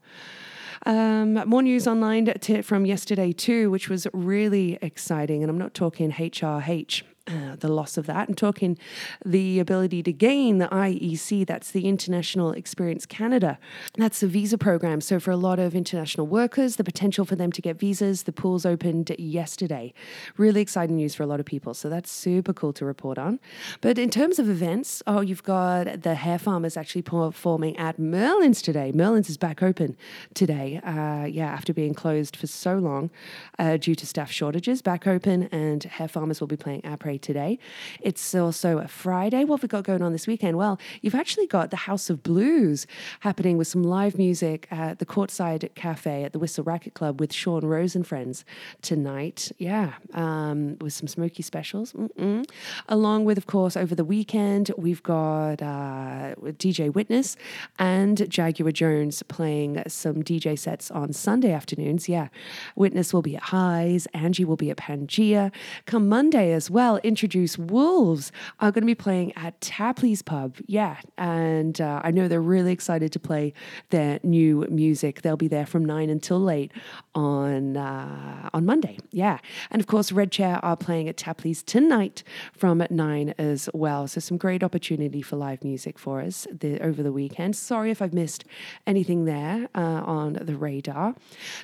Um, 0.86 1.34
more 1.48 1.62
news 1.62 1.86
online 1.86 2.24
from 2.64 2.86
yesterday, 2.86 3.32
too, 3.32 3.70
which 3.70 3.88
was 3.88 4.06
really 4.12 4.78
exciting. 4.80 5.42
And 5.42 5.50
I'm 5.50 5.58
not 5.58 5.74
talking 5.74 6.12
HRH. 6.12 7.02
Uh, 7.26 7.54
the 7.60 7.68
loss 7.68 7.96
of 7.96 8.06
that 8.06 8.28
and 8.28 8.36
talking 8.36 8.78
the 9.24 9.60
ability 9.60 10.02
to 10.02 10.12
gain 10.12 10.58
the 10.58 10.66
IEC, 10.68 11.46
that's 11.46 11.70
the 11.70 11.86
International 11.86 12.50
Experience 12.50 13.04
Canada. 13.06 13.58
That's 13.94 14.20
the 14.20 14.26
visa 14.26 14.56
program. 14.56 15.00
So, 15.00 15.20
for 15.20 15.30
a 15.30 15.36
lot 15.36 15.58
of 15.58 15.74
international 15.74 16.26
workers, 16.26 16.76
the 16.76 16.82
potential 16.82 17.24
for 17.24 17.36
them 17.36 17.52
to 17.52 17.62
get 17.62 17.78
visas, 17.78 18.22
the 18.24 18.32
pools 18.32 18.64
opened 18.64 19.12
yesterday. 19.18 19.92
Really 20.38 20.60
exciting 20.62 20.96
news 20.96 21.14
for 21.14 21.22
a 21.22 21.26
lot 21.26 21.40
of 21.40 21.46
people. 21.46 21.74
So, 21.74 21.88
that's 21.88 22.10
super 22.10 22.52
cool 22.54 22.72
to 22.72 22.84
report 22.86 23.18
on. 23.18 23.38
But 23.80 23.98
in 23.98 24.10
terms 24.10 24.38
of 24.38 24.48
events, 24.48 25.02
oh, 25.06 25.20
you've 25.20 25.44
got 25.44 26.02
the 26.02 26.14
Hairfarmers 26.14 26.76
actually 26.76 27.02
performing 27.02 27.76
at 27.76 27.98
Merlin's 27.98 28.62
today. 28.62 28.92
Merlin's 28.92 29.28
is 29.28 29.36
back 29.36 29.62
open 29.62 29.96
today. 30.34 30.80
Uh, 30.82 31.26
yeah, 31.26 31.46
after 31.46 31.72
being 31.74 31.94
closed 31.94 32.34
for 32.34 32.46
so 32.46 32.76
long 32.78 33.10
uh, 33.58 33.76
due 33.76 33.94
to 33.94 34.06
staff 34.06 34.30
shortages, 34.30 34.82
back 34.82 35.06
open, 35.06 35.44
and 35.52 35.82
Hairfarmers 35.82 36.40
will 36.40 36.48
be 36.48 36.56
playing 36.56 36.84
Après 37.10 37.20
today. 37.20 37.58
It's 38.00 38.34
also 38.34 38.78
a 38.78 38.88
Friday. 38.88 39.44
What 39.44 39.56
have 39.56 39.62
we 39.62 39.68
got 39.68 39.84
going 39.84 40.02
on 40.02 40.12
this 40.12 40.26
weekend? 40.26 40.56
Well, 40.56 40.78
you've 41.02 41.14
actually 41.14 41.46
got 41.46 41.70
the 41.70 41.76
House 41.76 42.10
of 42.10 42.22
Blues 42.22 42.86
happening 43.20 43.56
with 43.58 43.66
some 43.66 43.82
live 43.82 44.16
music 44.18 44.68
at 44.70 44.98
the 44.98 45.06
Courtside 45.06 45.74
Cafe 45.74 46.24
at 46.24 46.32
the 46.32 46.38
Whistler 46.38 46.64
Racquet 46.64 46.94
Club 46.94 47.20
with 47.20 47.32
Sean 47.32 47.64
Rose 47.64 47.94
and 47.96 48.06
friends 48.06 48.44
tonight. 48.82 49.50
Yeah, 49.58 49.94
um, 50.14 50.76
with 50.80 50.92
some 50.92 51.08
smoky 51.08 51.42
specials. 51.42 51.92
Mm-mm. 51.92 52.44
Along 52.88 53.24
with, 53.24 53.38
of 53.38 53.46
course, 53.46 53.76
over 53.76 53.94
the 53.94 54.04
weekend, 54.04 54.70
we've 54.76 55.02
got 55.02 55.62
uh, 55.62 56.34
DJ 56.58 56.92
Witness 56.92 57.36
and 57.78 58.28
Jaguar 58.30 58.72
Jones 58.72 59.22
playing 59.24 59.82
some 59.88 60.22
DJ 60.22 60.58
sets 60.58 60.90
on 60.90 61.12
Sunday 61.12 61.52
afternoons. 61.52 62.08
Yeah, 62.08 62.28
Witness 62.76 63.12
will 63.12 63.22
be 63.22 63.36
at 63.36 63.42
Highs, 63.44 64.06
Angie 64.14 64.44
will 64.44 64.56
be 64.56 64.70
at 64.70 64.76
Pangea. 64.76 65.52
Come 65.86 66.08
Monday 66.08 66.52
as 66.52 66.70
well, 66.70 66.99
introduce 67.04 67.58
Wolves 67.58 68.32
are 68.60 68.70
going 68.70 68.82
to 68.82 68.86
be 68.86 68.94
playing 68.94 69.32
at 69.36 69.60
Tapley's 69.60 70.22
Pub. 70.22 70.56
Yeah, 70.66 70.96
and 71.18 71.80
uh, 71.80 72.00
I 72.04 72.10
know 72.10 72.28
they're 72.28 72.40
really 72.40 72.72
excited 72.72 73.12
to 73.12 73.18
play 73.18 73.52
their 73.90 74.20
new 74.22 74.66
music. 74.70 75.22
They'll 75.22 75.36
be 75.36 75.48
there 75.48 75.66
from 75.66 75.84
nine 75.84 76.10
until 76.10 76.40
late 76.40 76.72
on 77.14 77.76
uh, 77.76 78.50
on 78.52 78.64
Monday. 78.64 78.98
Yeah, 79.10 79.38
and 79.70 79.80
of 79.80 79.86
course, 79.86 80.12
Red 80.12 80.32
Chair 80.32 80.58
are 80.64 80.76
playing 80.76 81.08
at 81.08 81.16
Tapley's 81.16 81.62
tonight 81.62 82.22
from 82.52 82.82
nine 82.90 83.34
as 83.38 83.68
well. 83.74 84.06
So 84.08 84.20
some 84.20 84.36
great 84.36 84.62
opportunity 84.62 85.22
for 85.22 85.36
live 85.36 85.64
music 85.64 85.98
for 85.98 86.20
us 86.20 86.46
the, 86.50 86.80
over 86.80 87.02
the 87.02 87.12
weekend. 87.12 87.56
Sorry 87.56 87.90
if 87.90 88.00
I've 88.02 88.14
missed 88.14 88.44
anything 88.86 89.24
there 89.24 89.68
uh, 89.74 89.80
on 89.80 90.34
the 90.34 90.56
radar. 90.56 91.14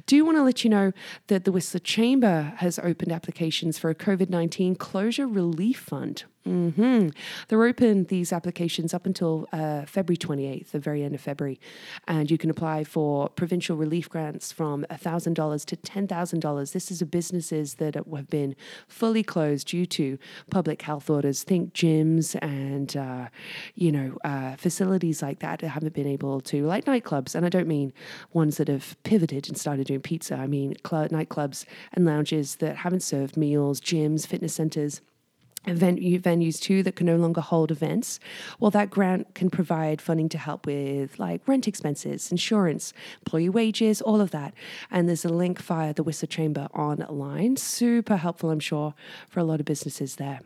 Do 0.06 0.24
want 0.24 0.36
to 0.36 0.42
let 0.42 0.64
you 0.64 0.70
know 0.70 0.92
that 1.26 1.44
the 1.44 1.52
Whistler 1.52 1.80
Chamber 1.80 2.54
has 2.58 2.78
opened 2.78 3.12
applications 3.12 3.78
for 3.78 3.90
a 3.90 3.94
COVID 3.94 4.30
nineteen 4.30 4.74
closure 4.74 5.25
Relief 5.26 5.78
Fund. 5.78 6.24
hmm 6.44 7.08
They're 7.48 7.64
open, 7.64 8.04
these 8.04 8.32
applications, 8.32 8.94
up 8.94 9.06
until 9.06 9.46
uh, 9.52 9.84
February 9.86 10.16
28th, 10.16 10.70
the 10.70 10.78
very 10.78 11.02
end 11.02 11.14
of 11.14 11.20
February. 11.20 11.58
And 12.06 12.30
you 12.30 12.38
can 12.38 12.50
apply 12.50 12.84
for 12.84 13.28
provincial 13.30 13.76
relief 13.76 14.08
grants 14.08 14.52
from 14.52 14.84
$1,000 14.90 15.64
to 15.64 15.76
$10,000. 15.76 16.72
This 16.72 16.90
is 16.90 17.02
a 17.02 17.06
businesses 17.06 17.74
that 17.74 17.94
have 17.94 18.28
been 18.30 18.54
fully 18.88 19.22
closed 19.22 19.68
due 19.68 19.86
to 19.86 20.18
public 20.50 20.82
health 20.82 21.10
orders. 21.10 21.42
Think 21.42 21.72
gyms 21.74 22.36
and, 22.40 22.96
uh, 22.96 23.28
you 23.74 23.90
know, 23.90 24.18
uh, 24.24 24.56
facilities 24.56 25.22
like 25.22 25.40
that 25.40 25.58
that 25.60 25.68
haven't 25.68 25.94
been 25.94 26.06
able 26.06 26.40
to, 26.42 26.64
like 26.64 26.84
nightclubs. 26.84 27.34
And 27.34 27.44
I 27.44 27.48
don't 27.48 27.68
mean 27.68 27.92
ones 28.32 28.56
that 28.58 28.68
have 28.68 28.96
pivoted 29.02 29.48
and 29.48 29.58
started 29.58 29.86
doing 29.86 30.00
pizza. 30.00 30.36
I 30.36 30.46
mean 30.46 30.74
cl- 30.86 31.08
nightclubs 31.08 31.64
and 31.92 32.04
lounges 32.04 32.56
that 32.56 32.76
haven't 32.76 33.02
served 33.02 33.36
meals, 33.36 33.80
gyms, 33.80 34.26
fitness 34.26 34.54
centers 34.54 35.00
venue, 35.66 36.20
venues 36.20 36.60
too 36.60 36.82
that 36.82 36.96
can 36.96 37.06
no 37.06 37.16
longer 37.16 37.40
hold 37.40 37.70
events, 37.70 38.20
well, 38.60 38.70
that 38.70 38.90
grant 38.90 39.34
can 39.34 39.50
provide 39.50 40.00
funding 40.00 40.28
to 40.30 40.38
help 40.38 40.66
with 40.66 41.18
like 41.18 41.40
rent 41.46 41.66
expenses, 41.66 42.30
insurance, 42.30 42.92
employee 43.20 43.48
wages, 43.48 44.00
all 44.00 44.20
of 44.20 44.30
that. 44.30 44.54
And 44.90 45.08
there's 45.08 45.24
a 45.24 45.28
link 45.28 45.60
via 45.60 45.92
the 45.94 46.02
Whistler 46.02 46.28
Chamber 46.28 46.68
online. 46.74 47.56
Super 47.56 48.16
helpful, 48.16 48.50
I'm 48.50 48.60
sure, 48.60 48.94
for 49.28 49.40
a 49.40 49.44
lot 49.44 49.60
of 49.60 49.66
businesses 49.66 50.16
there. 50.16 50.40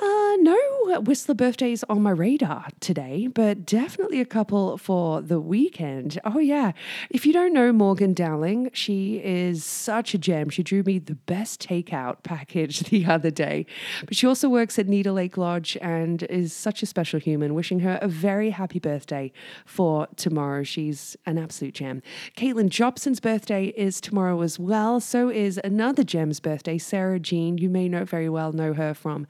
Uh, 0.00 0.36
no 0.38 0.56
Whistler 1.00 1.34
birthdays 1.34 1.82
on 1.88 2.02
my 2.02 2.10
radar 2.10 2.68
today, 2.78 3.26
but 3.26 3.66
definitely 3.66 4.20
a 4.20 4.24
couple 4.24 4.78
for 4.78 5.20
the 5.20 5.40
weekend. 5.40 6.20
Oh, 6.24 6.38
yeah. 6.38 6.72
If 7.10 7.26
you 7.26 7.32
don't 7.32 7.52
know 7.52 7.72
Morgan 7.72 8.14
Dowling, 8.14 8.70
she 8.72 9.16
is 9.16 9.64
such 9.64 10.14
a 10.14 10.18
gem. 10.18 10.50
She 10.50 10.62
drew 10.62 10.84
me 10.84 10.98
the 11.00 11.16
best 11.16 11.66
takeout 11.66 12.22
package 12.22 12.80
the 12.90 13.06
other 13.06 13.30
day. 13.30 13.66
But 14.06 14.16
she 14.16 14.26
also 14.26 14.48
works 14.48 14.78
at 14.78 14.86
Nita 14.86 15.12
Lake 15.12 15.36
Lodge 15.36 15.76
and 15.80 16.22
is 16.24 16.52
such 16.52 16.82
a 16.82 16.86
special 16.86 17.18
human. 17.18 17.54
Wishing 17.54 17.80
her 17.80 17.98
a 18.00 18.08
very 18.08 18.50
happy 18.50 18.78
birthday 18.78 19.32
for 19.66 20.06
tomorrow. 20.14 20.62
She's 20.62 21.16
an 21.26 21.38
absolute 21.38 21.74
gem. 21.74 22.02
Caitlin 22.36 22.68
Jobson's 22.68 23.20
birthday 23.20 23.66
is 23.76 24.00
tomorrow 24.00 24.40
as 24.42 24.60
well. 24.60 25.00
So 25.00 25.28
is 25.28 25.60
another 25.64 26.04
gem's 26.04 26.38
birthday, 26.38 26.78
Sarah 26.78 27.18
Jean. 27.18 27.58
You 27.58 27.68
may 27.68 27.88
know 27.88 28.04
very 28.04 28.28
well 28.28 28.52
know 28.52 28.74
her 28.74 28.94
from. 28.94 29.26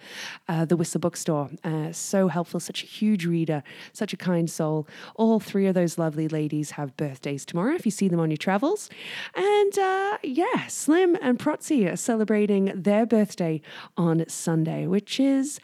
Uh, 0.46 0.57
uh, 0.58 0.64
the 0.64 0.76
Whistler 0.76 0.98
Bookstore. 0.98 1.50
Uh, 1.62 1.92
so 1.92 2.28
helpful, 2.28 2.58
such 2.58 2.82
a 2.82 2.86
huge 2.86 3.24
reader, 3.24 3.62
such 3.92 4.12
a 4.12 4.16
kind 4.16 4.50
soul. 4.50 4.88
All 5.14 5.38
three 5.38 5.66
of 5.66 5.74
those 5.74 5.98
lovely 5.98 6.26
ladies 6.28 6.72
have 6.72 6.96
birthdays 6.96 7.44
tomorrow 7.44 7.74
if 7.74 7.84
you 7.84 7.92
see 7.92 8.08
them 8.08 8.20
on 8.20 8.30
your 8.30 8.38
travels. 8.38 8.90
And 9.36 9.78
uh, 9.78 10.18
yeah, 10.22 10.66
Slim 10.66 11.16
and 11.22 11.38
Protzy 11.38 11.90
are 11.90 11.96
celebrating 11.96 12.72
their 12.74 13.06
birthday 13.06 13.60
on 13.96 14.24
Sunday, 14.28 14.86
which 14.86 15.20
is 15.20 15.60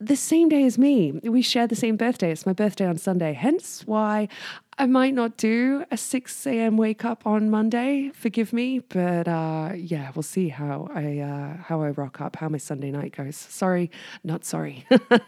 the 0.00 0.16
same 0.16 0.48
day 0.48 0.64
as 0.64 0.78
me. 0.78 1.12
We 1.22 1.42
share 1.42 1.66
the 1.66 1.76
same 1.76 1.96
birthday. 1.96 2.30
It's 2.32 2.46
my 2.46 2.52
birthday 2.52 2.86
on 2.86 2.96
Sunday, 2.96 3.34
hence 3.34 3.82
why 3.86 4.28
I 4.76 4.86
might 4.86 5.14
not 5.14 5.36
do 5.36 5.84
a 5.92 5.96
6 5.96 6.46
a.m. 6.48 6.76
wake 6.76 7.04
up 7.04 7.24
on 7.26 7.48
Monday. 7.48 8.10
Forgive 8.12 8.52
me, 8.52 8.80
but 8.80 9.28
uh, 9.28 9.70
yeah, 9.76 10.10
we'll 10.14 10.24
see 10.24 10.48
how 10.48 10.88
I 10.92 11.18
uh, 11.20 11.62
how 11.62 11.82
I 11.82 11.90
rock 11.90 12.20
up, 12.20 12.36
how 12.36 12.48
my 12.48 12.58
Sunday 12.58 12.90
night 12.90 13.16
goes. 13.16 13.36
Sorry, 13.36 13.88
not 14.24 14.44
sorry. 14.44 14.84
but 15.08 15.22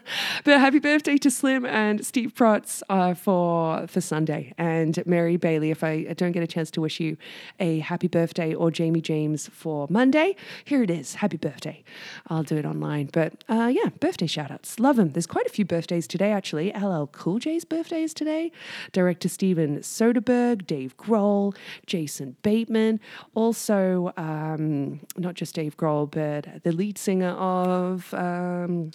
happy 0.45 0.79
birthday 0.79 1.17
to 1.17 1.31
Slim 1.31 1.65
and 1.65 2.05
Steve 2.05 2.33
Protz 2.35 2.83
uh, 2.89 3.13
for 3.13 3.87
for 3.87 4.01
Sunday, 4.01 4.53
and 4.57 5.01
Mary 5.05 5.37
Bailey. 5.37 5.71
If 5.71 5.81
I 5.81 6.03
don't 6.17 6.33
get 6.33 6.43
a 6.43 6.47
chance 6.47 6.69
to 6.71 6.81
wish 6.81 6.99
you 6.99 7.15
a 7.59 7.79
happy 7.79 8.07
birthday, 8.09 8.53
or 8.53 8.69
Jamie 8.69 9.01
James 9.01 9.47
for 9.53 9.87
Monday, 9.89 10.35
here 10.65 10.83
it 10.83 10.89
is. 10.89 11.15
Happy 11.15 11.37
birthday. 11.37 11.85
I'll 12.27 12.43
do 12.43 12.57
it 12.57 12.65
online, 12.65 13.09
but 13.13 13.45
uh, 13.47 13.71
yeah, 13.73 13.91
birthday 14.01 14.27
shout 14.27 14.51
outs. 14.51 14.77
Love 14.77 14.97
them. 14.97 15.11
There's 15.11 15.27
quite 15.27 15.45
a 15.45 15.51
few 15.51 15.63
birthdays 15.63 16.05
today, 16.05 16.33
actually. 16.33 16.73
LL 16.73 17.05
Cool 17.13 17.39
J's 17.39 17.63
birthday 17.63 18.03
is 18.03 18.13
today. 18.13 18.51
Director 18.91 19.29
Steven 19.37 19.77
Soderbergh, 19.81 20.65
Dave 20.65 20.97
Grohl, 20.97 21.55
Jason 21.85 22.35
Bateman, 22.41 22.99
also 23.35 24.11
um, 24.17 24.99
not 25.15 25.35
just 25.35 25.53
Dave 25.53 25.77
Grohl, 25.77 26.09
but 26.09 26.63
the 26.63 26.71
lead 26.71 26.97
singer 26.97 27.29
of. 27.33 28.11
Um, 28.15 28.89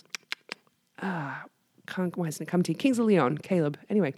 ah, 1.01 1.45
can't, 1.87 2.17
why 2.17 2.27
hasn't 2.27 2.49
it 2.49 2.51
come 2.51 2.65
to 2.65 2.73
you? 2.73 2.77
Kings 2.77 2.99
of 2.99 3.07
Leon, 3.07 3.39
Caleb. 3.39 3.79
Anyway, 3.89 4.15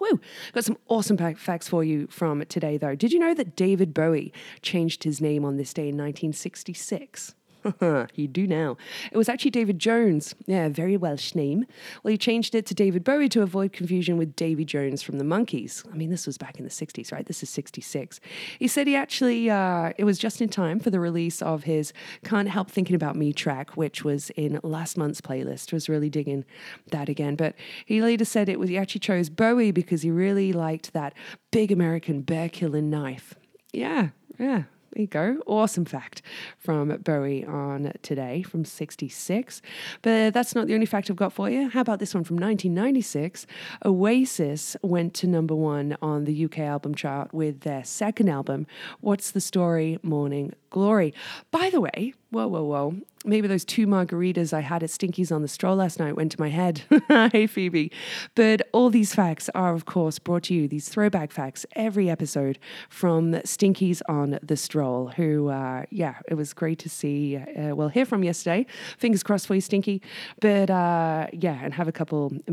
Woo! 0.00 0.20
Got 0.52 0.64
some 0.64 0.76
awesome 0.88 1.16
facts 1.16 1.68
for 1.68 1.84
you 1.84 2.08
from 2.08 2.44
today, 2.46 2.76
though. 2.76 2.96
Did 2.96 3.12
you 3.12 3.20
know 3.20 3.32
that 3.32 3.54
David 3.54 3.94
Bowie 3.94 4.32
changed 4.60 5.04
his 5.04 5.20
name 5.20 5.44
on 5.44 5.56
this 5.56 5.72
day 5.72 5.82
in 5.82 5.96
1966? 5.96 7.36
he 8.12 8.26
do 8.26 8.46
now. 8.46 8.76
It 9.10 9.16
was 9.16 9.28
actually 9.28 9.50
David 9.50 9.78
Jones. 9.78 10.34
Yeah, 10.46 10.68
very 10.68 10.96
Welsh 10.96 11.34
name. 11.34 11.66
Well, 12.02 12.10
he 12.10 12.18
changed 12.18 12.54
it 12.54 12.66
to 12.66 12.74
David 12.74 13.04
Bowie 13.04 13.28
to 13.30 13.42
avoid 13.42 13.72
confusion 13.72 14.16
with 14.16 14.36
Davy 14.36 14.64
Jones 14.64 15.02
from 15.02 15.18
the 15.18 15.24
Monkees. 15.24 15.84
I 15.92 15.96
mean, 15.96 16.10
this 16.10 16.26
was 16.26 16.38
back 16.38 16.58
in 16.58 16.64
the 16.64 16.70
60s, 16.70 17.12
right? 17.12 17.26
This 17.26 17.42
is 17.42 17.50
66. 17.50 18.20
He 18.58 18.68
said 18.68 18.86
he 18.86 18.96
actually, 18.96 19.50
uh, 19.50 19.92
it 19.96 20.04
was 20.04 20.18
just 20.18 20.40
in 20.40 20.48
time 20.48 20.80
for 20.80 20.90
the 20.90 21.00
release 21.00 21.40
of 21.42 21.64
his 21.64 21.92
Can't 22.24 22.48
Help 22.48 22.70
Thinking 22.70 22.96
About 22.96 23.16
Me 23.16 23.32
track, 23.32 23.76
which 23.76 24.04
was 24.04 24.30
in 24.30 24.60
last 24.62 24.96
month's 24.96 25.20
playlist. 25.20 25.72
Was 25.72 25.88
really 25.88 26.10
digging 26.10 26.44
that 26.90 27.08
again. 27.08 27.36
But 27.36 27.54
he 27.84 28.02
later 28.02 28.24
said 28.24 28.48
it 28.48 28.58
was, 28.58 28.68
he 28.68 28.78
actually 28.78 29.00
chose 29.00 29.28
Bowie 29.28 29.70
because 29.70 30.02
he 30.02 30.10
really 30.10 30.52
liked 30.52 30.92
that 30.92 31.14
big 31.50 31.72
American 31.72 32.22
bear 32.22 32.48
killing 32.48 32.90
knife. 32.90 33.34
Yeah, 33.72 34.10
yeah, 34.38 34.64
there 34.94 35.02
you 35.02 35.08
go. 35.08 35.42
Awesome 35.46 35.84
fact 35.84 36.22
from 36.56 36.96
Bowie 36.98 37.44
on 37.44 37.92
today 38.02 38.42
from 38.42 38.64
66. 38.64 39.60
But 40.02 40.32
that's 40.32 40.54
not 40.54 40.66
the 40.68 40.74
only 40.74 40.86
fact 40.86 41.10
I've 41.10 41.16
got 41.16 41.32
for 41.32 41.50
you. 41.50 41.68
How 41.68 41.80
about 41.80 41.98
this 41.98 42.14
one 42.14 42.24
from 42.24 42.36
1996? 42.36 43.46
Oasis 43.84 44.76
went 44.82 45.14
to 45.14 45.26
number 45.26 45.54
one 45.54 45.96
on 46.00 46.24
the 46.24 46.44
UK 46.44 46.60
album 46.60 46.94
chart 46.94 47.34
with 47.34 47.60
their 47.60 47.82
second 47.84 48.28
album, 48.28 48.66
What's 49.00 49.32
the 49.32 49.40
Story? 49.40 49.98
Morning 50.02 50.52
glory. 50.70 51.14
By 51.50 51.70
the 51.70 51.80
way, 51.80 52.14
whoa, 52.34 52.48
whoa, 52.48 52.64
whoa. 52.64 52.96
Maybe 53.24 53.46
those 53.46 53.64
two 53.64 53.86
margaritas 53.86 54.52
I 54.52 54.60
had 54.60 54.82
at 54.82 54.90
Stinky's 54.90 55.30
on 55.30 55.40
the 55.40 55.48
stroll 55.48 55.76
last 55.76 56.00
night 56.00 56.16
went 56.16 56.32
to 56.32 56.40
my 56.40 56.50
head. 56.50 56.82
hey, 57.32 57.46
Phoebe. 57.46 57.92
But 58.34 58.68
all 58.72 58.90
these 58.90 59.14
facts 59.14 59.48
are, 59.54 59.72
of 59.72 59.86
course, 59.86 60.18
brought 60.18 60.42
to 60.44 60.54
you, 60.54 60.66
these 60.66 60.88
throwback 60.88 61.30
facts, 61.30 61.64
every 61.76 62.10
episode 62.10 62.58
from 62.90 63.40
Stinky's 63.44 64.02
on 64.08 64.38
the 64.42 64.56
stroll, 64.56 65.08
who, 65.08 65.48
uh, 65.48 65.84
yeah, 65.90 66.16
it 66.28 66.34
was 66.34 66.52
great 66.52 66.80
to 66.80 66.90
see, 66.90 67.36
uh, 67.36 67.74
well, 67.74 67.88
hear 67.88 68.04
from 68.04 68.24
yesterday. 68.24 68.66
Fingers 68.98 69.22
crossed 69.22 69.46
for 69.46 69.54
you, 69.54 69.60
Stinky. 69.60 70.02
But 70.40 70.68
uh, 70.68 71.28
yeah, 71.32 71.60
and 71.62 71.72
have 71.72 71.86
a 71.86 71.92
couple 71.92 72.32
uh, 72.48 72.50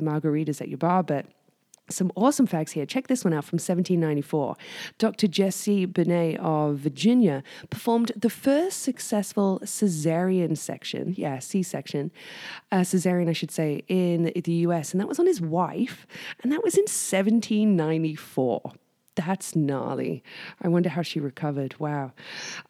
margaritas 0.00 0.62
at 0.62 0.68
your 0.68 0.78
bar. 0.78 1.02
But 1.02 1.26
some 1.90 2.12
awesome 2.16 2.46
facts 2.46 2.72
here. 2.72 2.86
Check 2.86 3.08
this 3.08 3.24
one 3.24 3.32
out 3.32 3.44
from 3.44 3.56
1794. 3.56 4.56
Dr. 4.98 5.26
Jesse 5.26 5.86
Bennett 5.86 6.38
of 6.40 6.76
Virginia 6.76 7.42
performed 7.70 8.12
the 8.16 8.30
first 8.30 8.82
successful 8.82 9.60
cesarean 9.64 10.56
section, 10.56 11.14
yeah, 11.16 11.38
C 11.38 11.62
section, 11.62 12.10
uh, 12.72 12.78
cesarean, 12.78 13.28
I 13.28 13.32
should 13.32 13.50
say, 13.50 13.82
in 13.88 14.32
the 14.34 14.52
US, 14.52 14.92
and 14.92 15.00
that 15.00 15.08
was 15.08 15.18
on 15.18 15.26
his 15.26 15.40
wife, 15.40 16.06
and 16.42 16.52
that 16.52 16.62
was 16.62 16.74
in 16.74 16.82
1794. 16.82 18.72
That's 19.18 19.56
gnarly. 19.56 20.22
I 20.62 20.68
wonder 20.68 20.88
how 20.88 21.02
she 21.02 21.18
recovered. 21.18 21.74
Wow. 21.80 22.12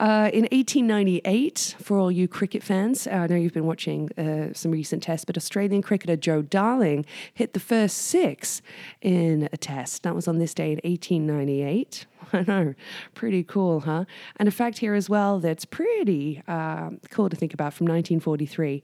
Uh, 0.00 0.30
in 0.32 0.44
1898, 0.44 1.76
for 1.78 1.98
all 1.98 2.10
you 2.10 2.26
cricket 2.26 2.62
fans, 2.62 3.06
I 3.06 3.26
know 3.26 3.36
you've 3.36 3.52
been 3.52 3.66
watching 3.66 4.10
uh, 4.16 4.54
some 4.54 4.70
recent 4.70 5.02
tests, 5.02 5.26
but 5.26 5.36
Australian 5.36 5.82
cricketer 5.82 6.16
Joe 6.16 6.40
Darling 6.40 7.04
hit 7.34 7.52
the 7.52 7.60
first 7.60 7.98
six 7.98 8.62
in 9.02 9.50
a 9.52 9.58
test. 9.58 10.04
That 10.04 10.14
was 10.14 10.26
on 10.26 10.38
this 10.38 10.54
day 10.54 10.72
in 10.72 10.80
1898. 10.84 12.06
I 12.32 12.42
know, 12.42 12.74
pretty 13.14 13.42
cool, 13.44 13.80
huh? 13.80 14.04
And 14.36 14.48
a 14.48 14.52
fact 14.52 14.78
here 14.78 14.94
as 14.94 15.08
well 15.08 15.40
that's 15.40 15.64
pretty 15.64 16.42
uh, 16.48 16.90
cool 17.10 17.28
to 17.28 17.36
think 17.36 17.54
about 17.54 17.74
from 17.74 17.86
1943 17.86 18.82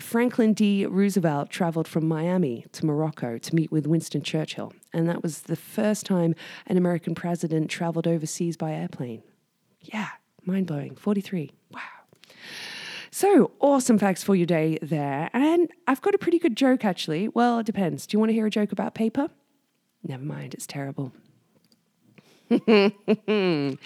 Franklin 0.00 0.52
D. 0.52 0.86
Roosevelt 0.86 1.50
traveled 1.50 1.88
from 1.88 2.06
Miami 2.06 2.66
to 2.72 2.86
Morocco 2.86 3.38
to 3.38 3.54
meet 3.54 3.70
with 3.70 3.86
Winston 3.86 4.22
Churchill. 4.22 4.72
And 4.92 5.08
that 5.08 5.22
was 5.22 5.42
the 5.42 5.56
first 5.56 6.06
time 6.06 6.34
an 6.66 6.76
American 6.76 7.14
president 7.14 7.70
traveled 7.70 8.06
overseas 8.06 8.56
by 8.56 8.72
airplane. 8.72 9.22
Yeah, 9.80 10.08
mind 10.44 10.66
blowing. 10.66 10.96
43. 10.96 11.52
Wow. 11.72 11.80
So, 13.10 13.52
awesome 13.60 13.98
facts 13.98 14.22
for 14.22 14.36
your 14.36 14.46
day 14.46 14.78
there. 14.82 15.30
And 15.32 15.70
I've 15.86 16.02
got 16.02 16.14
a 16.14 16.18
pretty 16.18 16.38
good 16.38 16.56
joke 16.56 16.84
actually. 16.84 17.28
Well, 17.28 17.60
it 17.60 17.66
depends. 17.66 18.06
Do 18.06 18.14
you 18.14 18.18
want 18.18 18.30
to 18.30 18.34
hear 18.34 18.46
a 18.46 18.50
joke 18.50 18.72
about 18.72 18.94
paper? 18.94 19.28
Never 20.02 20.22
mind, 20.22 20.54
it's 20.54 20.66
terrible. 20.66 21.12
you 22.66 23.78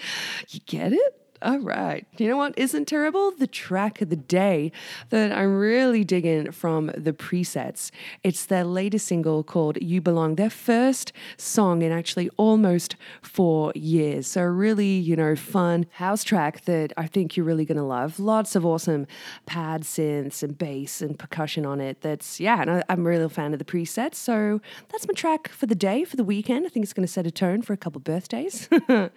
get 0.65 0.93
it? 0.93 1.32
All 1.43 1.59
right. 1.59 2.07
You 2.17 2.29
know 2.29 2.37
what 2.37 2.57
isn't 2.57 2.85
terrible? 2.85 3.31
The 3.31 3.47
track 3.47 4.01
of 4.01 4.09
the 4.09 4.15
day 4.15 4.71
that 5.09 5.33
I'm 5.33 5.57
really 5.57 6.05
digging 6.05 6.53
from 6.53 6.89
the 6.95 7.11
presets. 7.11 7.91
It's 8.23 8.45
their 8.45 8.63
latest 8.63 9.07
single 9.07 9.43
called 9.43 9.77
You 9.81 9.99
Belong, 9.99 10.35
their 10.35 10.49
first 10.49 11.11
song 11.35 11.81
in 11.81 11.91
actually 11.91 12.29
almost 12.37 12.95
four 13.21 13.73
years. 13.75 14.25
So, 14.25 14.41
really, 14.43 14.93
you 14.93 15.17
know, 15.17 15.35
fun 15.35 15.85
house 15.91 16.23
track 16.23 16.63
that 16.63 16.93
I 16.95 17.07
think 17.07 17.35
you're 17.35 17.45
really 17.45 17.65
going 17.65 17.77
to 17.77 17.83
love. 17.83 18.21
Lots 18.21 18.55
of 18.55 18.65
awesome 18.65 19.05
pad 19.45 19.81
synths 19.81 20.43
and 20.43 20.57
bass 20.57 21.01
and 21.01 21.19
percussion 21.19 21.65
on 21.65 21.81
it. 21.81 21.99
That's, 21.99 22.39
yeah, 22.39 22.61
and 22.61 22.71
I, 22.71 22.83
I'm 22.87 23.05
a 23.05 23.27
fan 23.27 23.51
of 23.51 23.59
the 23.59 23.65
presets. 23.65 24.15
So, 24.15 24.61
that's 24.87 25.05
my 25.09 25.13
track 25.13 25.49
for 25.49 25.65
the 25.65 25.75
day, 25.75 26.05
for 26.05 26.15
the 26.15 26.23
weekend. 26.23 26.65
I 26.65 26.69
think 26.69 26.85
it's 26.85 26.93
going 26.93 27.05
to 27.05 27.11
set 27.11 27.27
a 27.27 27.31
tone 27.31 27.61
for 27.63 27.73
a 27.73 27.77
couple 27.77 27.99
birthdays. 27.99 28.69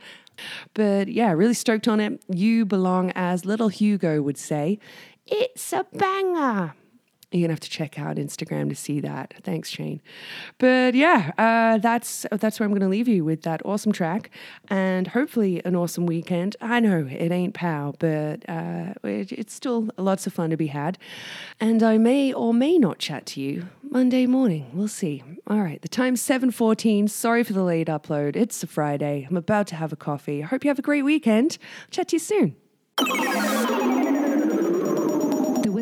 but 0.75 1.09
yeah, 1.09 1.33
really 1.33 1.55
stoked 1.55 1.89
on 1.89 2.01
it. 2.01 2.23
You 2.29 2.65
belong, 2.65 3.13
as 3.15 3.45
little 3.45 3.69
Hugo 3.69 4.23
would 4.23 4.39
say. 4.39 4.79
It's 5.27 5.73
a 5.73 5.85
banger. 5.93 6.75
You're 7.37 7.47
gonna 7.47 7.55
have 7.55 7.61
to 7.61 7.71
check 7.71 7.99
out 7.99 8.17
Instagram 8.17 8.69
to 8.69 8.75
see 8.75 9.01
that. 9.01 9.35
Thanks, 9.43 9.69
Shane. 9.69 10.01
But 10.59 10.95
yeah, 10.95 11.33
uh, 11.39 11.79
that's 11.79 12.27
that's 12.31 12.59
where 12.59 12.67
I'm 12.67 12.73
gonna 12.73 12.89
leave 12.89 13.09
you 13.09 13.25
with 13.25 13.43
that 13.43 13.65
awesome 13.65 13.93
track, 13.93 14.31
and 14.69 15.09
hopefully 15.09 15.63
an 15.65 15.77
awesome 15.77 16.07
weekend. 16.07 16.57
I 16.61 16.81
know 16.81 17.09
it 17.11 17.31
ain't 17.31 17.55
pow, 17.55 17.95
but 17.99 18.49
uh, 18.49 18.95
it, 19.05 19.33
it's 19.33 19.55
still 19.55 19.89
lots 19.97 20.27
of 20.27 20.33
fun 20.33 20.51
to 20.51 20.57
be 20.57 20.69
had. 20.69 20.99
And 21.61 21.83
I 21.83 21.99
may 21.99 22.33
or 22.33 22.55
may 22.55 22.79
not 22.79 22.99
chat 22.99 23.27
to 23.27 23.41
you 23.41 23.69
Monday 23.83 24.27
morning. 24.27 24.71
We'll 24.73 24.89
see. 24.89 25.23
All 25.47 25.61
right, 25.61 25.81
the 25.83 25.89
time's 25.89 26.23
7:14. 26.23 27.09
Sorry 27.09 27.45
for 27.45 27.53
the 27.53 27.63
late 27.63 27.89
upload. 27.89 28.37
It's 28.37 28.63
a 28.63 28.67
Friday. 28.67 29.27
I'm 29.29 29.37
about 29.37 29.67
to 29.69 29.77
have 29.77 29.93
a 29.93 29.97
coffee. 29.97 30.43
I 30.43 30.47
hope 30.47 30.65
you 30.65 30.71
have 30.71 30.79
a 30.79 30.83
great 30.83 31.03
weekend. 31.03 31.59
Chat 31.91 32.09
to 32.09 32.17
you 32.17 32.21
soon. 32.21 32.57